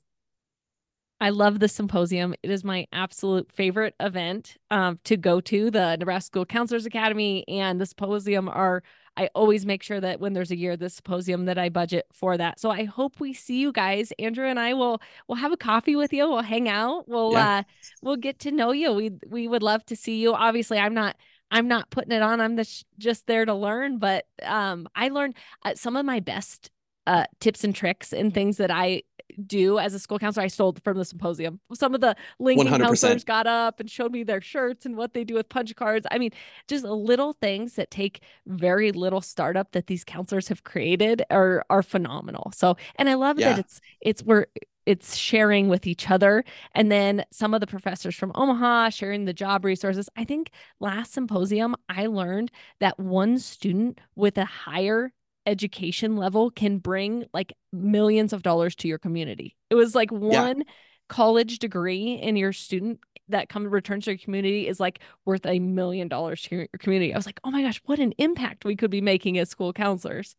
I 1.20 1.30
love 1.30 1.60
the 1.60 1.68
symposium. 1.68 2.34
It 2.42 2.50
is 2.50 2.64
my 2.64 2.86
absolute 2.92 3.52
favorite 3.52 3.94
event 4.00 4.56
um, 4.70 4.98
to 5.04 5.16
go 5.16 5.40
to. 5.42 5.70
The 5.70 5.96
Nebraska 5.96 6.26
School 6.26 6.46
Counselors 6.46 6.86
Academy 6.86 7.44
and 7.48 7.80
the 7.80 7.86
symposium 7.86 8.48
are 8.48 8.82
I 9.16 9.30
always 9.34 9.64
make 9.64 9.82
sure 9.82 10.00
that 10.00 10.20
when 10.20 10.32
there's 10.32 10.50
a 10.50 10.56
year 10.56 10.76
the 10.76 10.90
symposium 10.90 11.46
that 11.46 11.58
I 11.58 11.68
budget 11.68 12.06
for 12.12 12.36
that. 12.36 12.60
So 12.60 12.70
I 12.70 12.84
hope 12.84 13.18
we 13.20 13.32
see 13.32 13.58
you 13.58 13.72
guys. 13.72 14.12
Andrew 14.18 14.46
and 14.46 14.58
I 14.58 14.74
will 14.74 15.00
we'll 15.26 15.36
have 15.36 15.52
a 15.52 15.56
coffee 15.56 15.96
with 15.96 16.12
you. 16.12 16.28
We'll 16.28 16.42
hang 16.42 16.68
out. 16.68 17.08
We'll 17.08 17.32
yeah. 17.32 17.58
uh 17.58 17.62
we'll 18.02 18.16
get 18.16 18.38
to 18.40 18.50
know 18.50 18.72
you. 18.72 18.92
We 18.92 19.12
we 19.26 19.48
would 19.48 19.62
love 19.62 19.84
to 19.86 19.96
see 19.96 20.20
you. 20.20 20.34
Obviously, 20.34 20.78
I'm 20.78 20.94
not 20.94 21.16
I'm 21.50 21.68
not 21.68 21.90
putting 21.90 22.12
it 22.12 22.22
on. 22.22 22.40
I'm 22.40 22.56
the 22.56 22.64
sh- 22.64 22.84
just 22.98 23.26
there 23.26 23.44
to 23.44 23.54
learn, 23.54 23.98
but 23.98 24.26
um 24.42 24.88
I 24.94 25.08
learned 25.08 25.36
uh, 25.64 25.74
some 25.74 25.96
of 25.96 26.04
my 26.04 26.20
best 26.20 26.70
uh, 27.06 27.24
tips 27.40 27.64
and 27.64 27.74
tricks 27.74 28.12
and 28.12 28.32
things 28.32 28.56
that 28.56 28.70
I 28.70 29.02
do 29.44 29.78
as 29.78 29.94
a 29.94 29.98
school 29.98 30.18
counselor. 30.18 30.44
I 30.44 30.48
stole 30.48 30.76
from 30.82 30.98
the 30.98 31.04
symposium. 31.04 31.60
Some 31.74 31.94
of 31.94 32.00
the 32.00 32.16
Lincoln 32.38 32.68
100%. 32.68 32.80
counselors 32.80 33.24
got 33.24 33.46
up 33.46 33.80
and 33.80 33.90
showed 33.90 34.12
me 34.12 34.22
their 34.22 34.40
shirts 34.40 34.86
and 34.86 34.96
what 34.96 35.14
they 35.14 35.24
do 35.24 35.34
with 35.34 35.48
punch 35.48 35.74
cards. 35.76 36.06
I 36.10 36.18
mean, 36.18 36.30
just 36.68 36.84
little 36.84 37.34
things 37.34 37.74
that 37.74 37.90
take 37.90 38.20
very 38.46 38.92
little 38.92 39.20
startup 39.20 39.72
that 39.72 39.86
these 39.86 40.04
counselors 40.04 40.48
have 40.48 40.64
created 40.64 41.22
are 41.30 41.64
are 41.70 41.82
phenomenal. 41.82 42.52
So, 42.54 42.76
and 42.96 43.08
I 43.08 43.14
love 43.14 43.38
yeah. 43.38 43.50
that 43.50 43.58
it's 43.58 43.80
it's 44.00 44.22
we're 44.22 44.46
it's 44.86 45.16
sharing 45.16 45.68
with 45.68 45.86
each 45.86 46.10
other 46.10 46.44
and 46.72 46.90
then 46.92 47.24
some 47.32 47.52
of 47.52 47.60
the 47.60 47.66
professors 47.66 48.14
from 48.14 48.30
omaha 48.36 48.88
sharing 48.88 49.24
the 49.24 49.32
job 49.32 49.64
resources 49.64 50.08
i 50.16 50.22
think 50.22 50.50
last 50.78 51.12
symposium 51.12 51.74
i 51.88 52.06
learned 52.06 52.52
that 52.78 52.96
one 52.98 53.36
student 53.36 54.00
with 54.14 54.38
a 54.38 54.44
higher 54.44 55.12
education 55.46 56.16
level 56.16 56.50
can 56.50 56.78
bring 56.78 57.26
like 57.32 57.54
millions 57.72 58.32
of 58.32 58.42
dollars 58.42 58.74
to 58.76 58.88
your 58.88 58.98
community. 58.98 59.56
It 59.70 59.74
was 59.74 59.94
like 59.94 60.10
one 60.10 60.58
yeah. 60.58 60.72
college 61.08 61.58
degree 61.58 62.14
in 62.14 62.36
your 62.36 62.52
student 62.52 63.00
that 63.28 63.48
come 63.48 63.66
returns 63.66 64.04
to 64.04 64.12
your 64.12 64.18
community 64.18 64.68
is 64.68 64.78
like 64.78 65.00
worth 65.24 65.46
a 65.46 65.58
million 65.58 66.08
dollars 66.08 66.42
to 66.42 66.56
your 66.56 66.66
community. 66.78 67.12
I 67.12 67.16
was 67.16 67.26
like, 67.26 67.40
oh 67.44 67.50
my 67.50 67.62
gosh, 67.62 67.80
what 67.86 67.98
an 67.98 68.12
impact 68.18 68.64
we 68.64 68.76
could 68.76 68.90
be 68.90 69.00
making 69.00 69.38
as 69.38 69.48
school 69.48 69.72
counselors. 69.72 70.36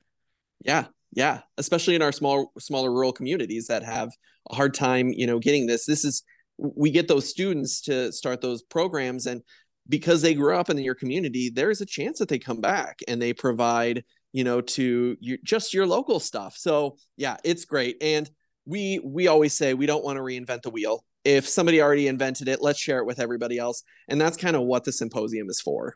Yeah, 0.63 0.85
yeah, 1.13 1.41
especially 1.57 1.95
in 1.95 2.01
our 2.01 2.11
small 2.11 2.51
smaller 2.59 2.91
rural 2.91 3.11
communities 3.11 3.67
that 3.67 3.83
have 3.83 4.09
a 4.49 4.55
hard 4.55 4.73
time, 4.73 5.09
you 5.09 5.27
know, 5.27 5.39
getting 5.39 5.67
this. 5.67 5.85
This 5.85 6.05
is 6.05 6.23
we 6.57 6.89
get 6.89 7.07
those 7.07 7.29
students 7.29 7.81
to 7.81 8.11
start 8.11 8.41
those 8.41 8.63
programs 8.63 9.27
and 9.27 9.41
because 9.89 10.21
they 10.21 10.33
grew 10.33 10.55
up 10.55 10.69
in 10.69 10.77
your 10.79 10.95
community, 10.95 11.49
there's 11.49 11.81
a 11.81 11.85
chance 11.85 12.19
that 12.19 12.29
they 12.29 12.39
come 12.39 12.61
back 12.61 12.99
and 13.07 13.21
they 13.21 13.33
provide 13.33 14.03
you 14.37 14.43
know 14.43 14.61
to 14.61 15.17
you, 15.19 15.39
just 15.43 15.73
your 15.73 15.87
local 15.87 16.19
stuff 16.19 16.55
so 16.55 16.95
yeah 17.15 17.37
it's 17.43 17.65
great 17.65 17.97
and 18.01 18.29
we 18.67 18.99
we 19.03 19.25
always 19.25 19.51
say 19.51 19.73
we 19.73 19.87
don't 19.87 20.03
want 20.03 20.15
to 20.15 20.21
reinvent 20.21 20.61
the 20.61 20.69
wheel 20.69 21.03
if 21.25 21.49
somebody 21.49 21.81
already 21.81 22.07
invented 22.07 22.47
it 22.47 22.61
let's 22.61 22.77
share 22.77 22.99
it 22.99 23.05
with 23.07 23.19
everybody 23.19 23.57
else 23.57 23.81
and 24.07 24.21
that's 24.21 24.37
kind 24.37 24.55
of 24.55 24.61
what 24.61 24.83
the 24.83 24.91
symposium 24.91 25.49
is 25.49 25.59
for 25.59 25.95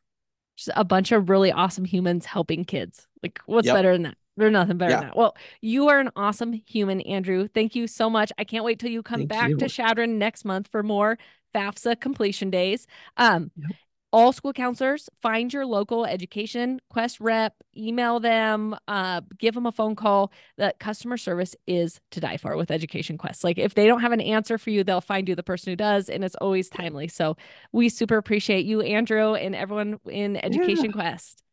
just 0.57 0.71
a 0.75 0.83
bunch 0.83 1.11
of 1.11 1.29
really 1.29 1.51
awesome 1.51 1.85
humans 1.85 2.25
helping 2.25 2.65
kids 2.65 3.07
like 3.21 3.39
what's 3.45 3.67
yep. 3.67 3.75
better 3.75 3.93
than 3.93 4.03
that 4.03 4.17
there's 4.37 4.51
nothing 4.51 4.77
better 4.77 4.91
yeah. 4.91 4.99
than 5.01 5.07
that. 5.09 5.17
Well, 5.17 5.35
you 5.59 5.89
are 5.89 5.99
an 5.99 6.09
awesome 6.15 6.53
human, 6.65 7.01
Andrew. 7.01 7.49
Thank 7.49 7.75
you 7.75 7.85
so 7.85 8.09
much. 8.09 8.31
I 8.37 8.45
can't 8.45 8.63
wait 8.63 8.79
till 8.79 8.89
you 8.89 9.03
come 9.03 9.19
Thank 9.19 9.29
back 9.29 9.49
you. 9.49 9.57
to 9.57 9.67
Chadron 9.67 10.17
next 10.17 10.45
month 10.45 10.69
for 10.71 10.81
more 10.81 11.19
FAFSA 11.53 11.99
completion 11.99 12.49
days. 12.49 12.87
Um, 13.17 13.51
yep 13.57 13.71
all 14.13 14.33
school 14.33 14.53
counselors 14.53 15.09
find 15.21 15.53
your 15.53 15.65
local 15.65 16.05
education 16.05 16.79
quest 16.89 17.19
rep 17.19 17.55
email 17.75 18.19
them 18.19 18.75
uh, 18.87 19.21
give 19.37 19.53
them 19.53 19.65
a 19.65 19.71
phone 19.71 19.95
call. 19.95 20.31
That 20.57 20.79
customer 20.79 21.17
service 21.17 21.55
is 21.67 21.99
to 22.11 22.19
die 22.19 22.37
for 22.37 22.55
with 22.57 22.69
EducationQuest 22.69 23.43
like 23.43 23.57
if 23.57 23.73
they 23.73 23.87
don't 23.87 24.01
have 24.01 24.11
an 24.11 24.21
answer 24.21 24.57
for 24.57 24.69
you 24.69 24.83
they'll 24.83 25.01
find 25.01 25.27
you 25.29 25.35
the 25.35 25.43
person 25.43 25.71
who 25.71 25.75
does 25.75 26.09
and 26.09 26.23
it's 26.23 26.35
always 26.35 26.69
timely. 26.69 27.07
So 27.07 27.37
we 27.71 27.89
super 27.89 28.17
appreciate 28.17 28.65
you 28.65 28.81
andrew 28.81 29.35
and 29.35 29.55
everyone 29.55 29.99
in 30.09 30.37
education 30.37 30.85
yeah. 30.85 30.91
quest. 30.91 31.43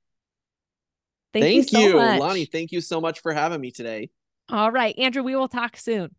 Thank, 1.32 1.44
thank 1.44 1.72
you, 1.72 1.90
so 1.90 2.14
you. 2.14 2.20
Lonnie 2.20 2.44
thank 2.46 2.72
you 2.72 2.80
so 2.80 3.00
much 3.00 3.20
for 3.20 3.32
having 3.32 3.60
me 3.60 3.70
today. 3.70 4.10
All 4.48 4.72
right 4.72 4.98
andrew 4.98 5.22
we 5.22 5.36
will 5.36 5.48
talk 5.48 5.76
soon. 5.76 6.14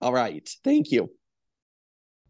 All 0.00 0.12
right. 0.12 0.46
Thank 0.62 0.92
you 0.92 1.15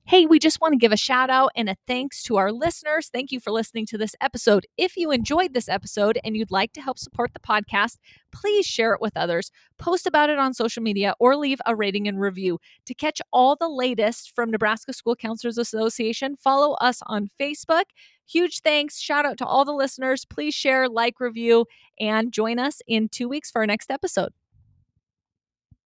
Hey, 0.09 0.25
we 0.25 0.39
just 0.39 0.61
want 0.61 0.71
to 0.71 0.79
give 0.79 0.93
a 0.93 0.97
shout 0.97 1.31
out 1.31 1.51
and 1.57 1.69
a 1.69 1.75
thanks 1.89 2.23
to 2.23 2.37
our 2.37 2.53
listeners. 2.53 3.09
Thank 3.13 3.33
you 3.33 3.41
for 3.41 3.51
listening 3.51 3.87
to 3.87 3.99
this 3.99 4.15
episode. 4.21 4.65
If 4.77 4.97
you 4.97 5.11
enjoyed 5.11 5.53
this 5.53 5.69
episode 5.69 6.21
and 6.23 6.37
you'd 6.37 6.53
like 6.53 6.73
to 6.75 6.81
help 6.81 6.97
support 6.97 7.33
the 7.35 7.41
podcast, 7.41 7.99
please 8.31 8.65
share 8.65 8.95
it 8.95 9.01
with 9.01 9.17
others, 9.17 9.51
post 9.79 10.07
about 10.07 10.31
it 10.31 10.39
on 10.39 10.55
social 10.55 10.81
media, 10.81 11.15
or 11.19 11.35
leave 11.35 11.61
a 11.67 11.75
rating 11.75 12.07
and 12.07 12.21
review. 12.21 12.61
To 12.85 12.95
catch 12.95 13.21
all 13.33 13.57
the 13.57 13.69
latest 13.69 14.31
from 14.33 14.53
Nebraska 14.53 14.93
School 14.93 15.17
Counselors 15.17 15.59
Association, 15.59 16.37
follow 16.37 16.75
us 16.75 17.01
on 17.07 17.29
Facebook. 17.41 17.87
Huge 18.29 18.61
thanks. 18.61 19.01
Shout 19.01 19.27
out 19.27 19.39
to 19.39 19.45
all 19.45 19.65
the 19.65 19.73
listeners. 19.73 20.25
Please 20.25 20.55
share, 20.55 20.89
like, 20.89 21.19
review, 21.19 21.67
and 21.99 22.33
join 22.33 22.61
us 22.61 22.81
in 22.87 23.09
two 23.09 23.29
weeks 23.29 23.51
for 23.51 23.63
our 23.63 23.67
next 23.67 23.91
episode. 23.91 24.31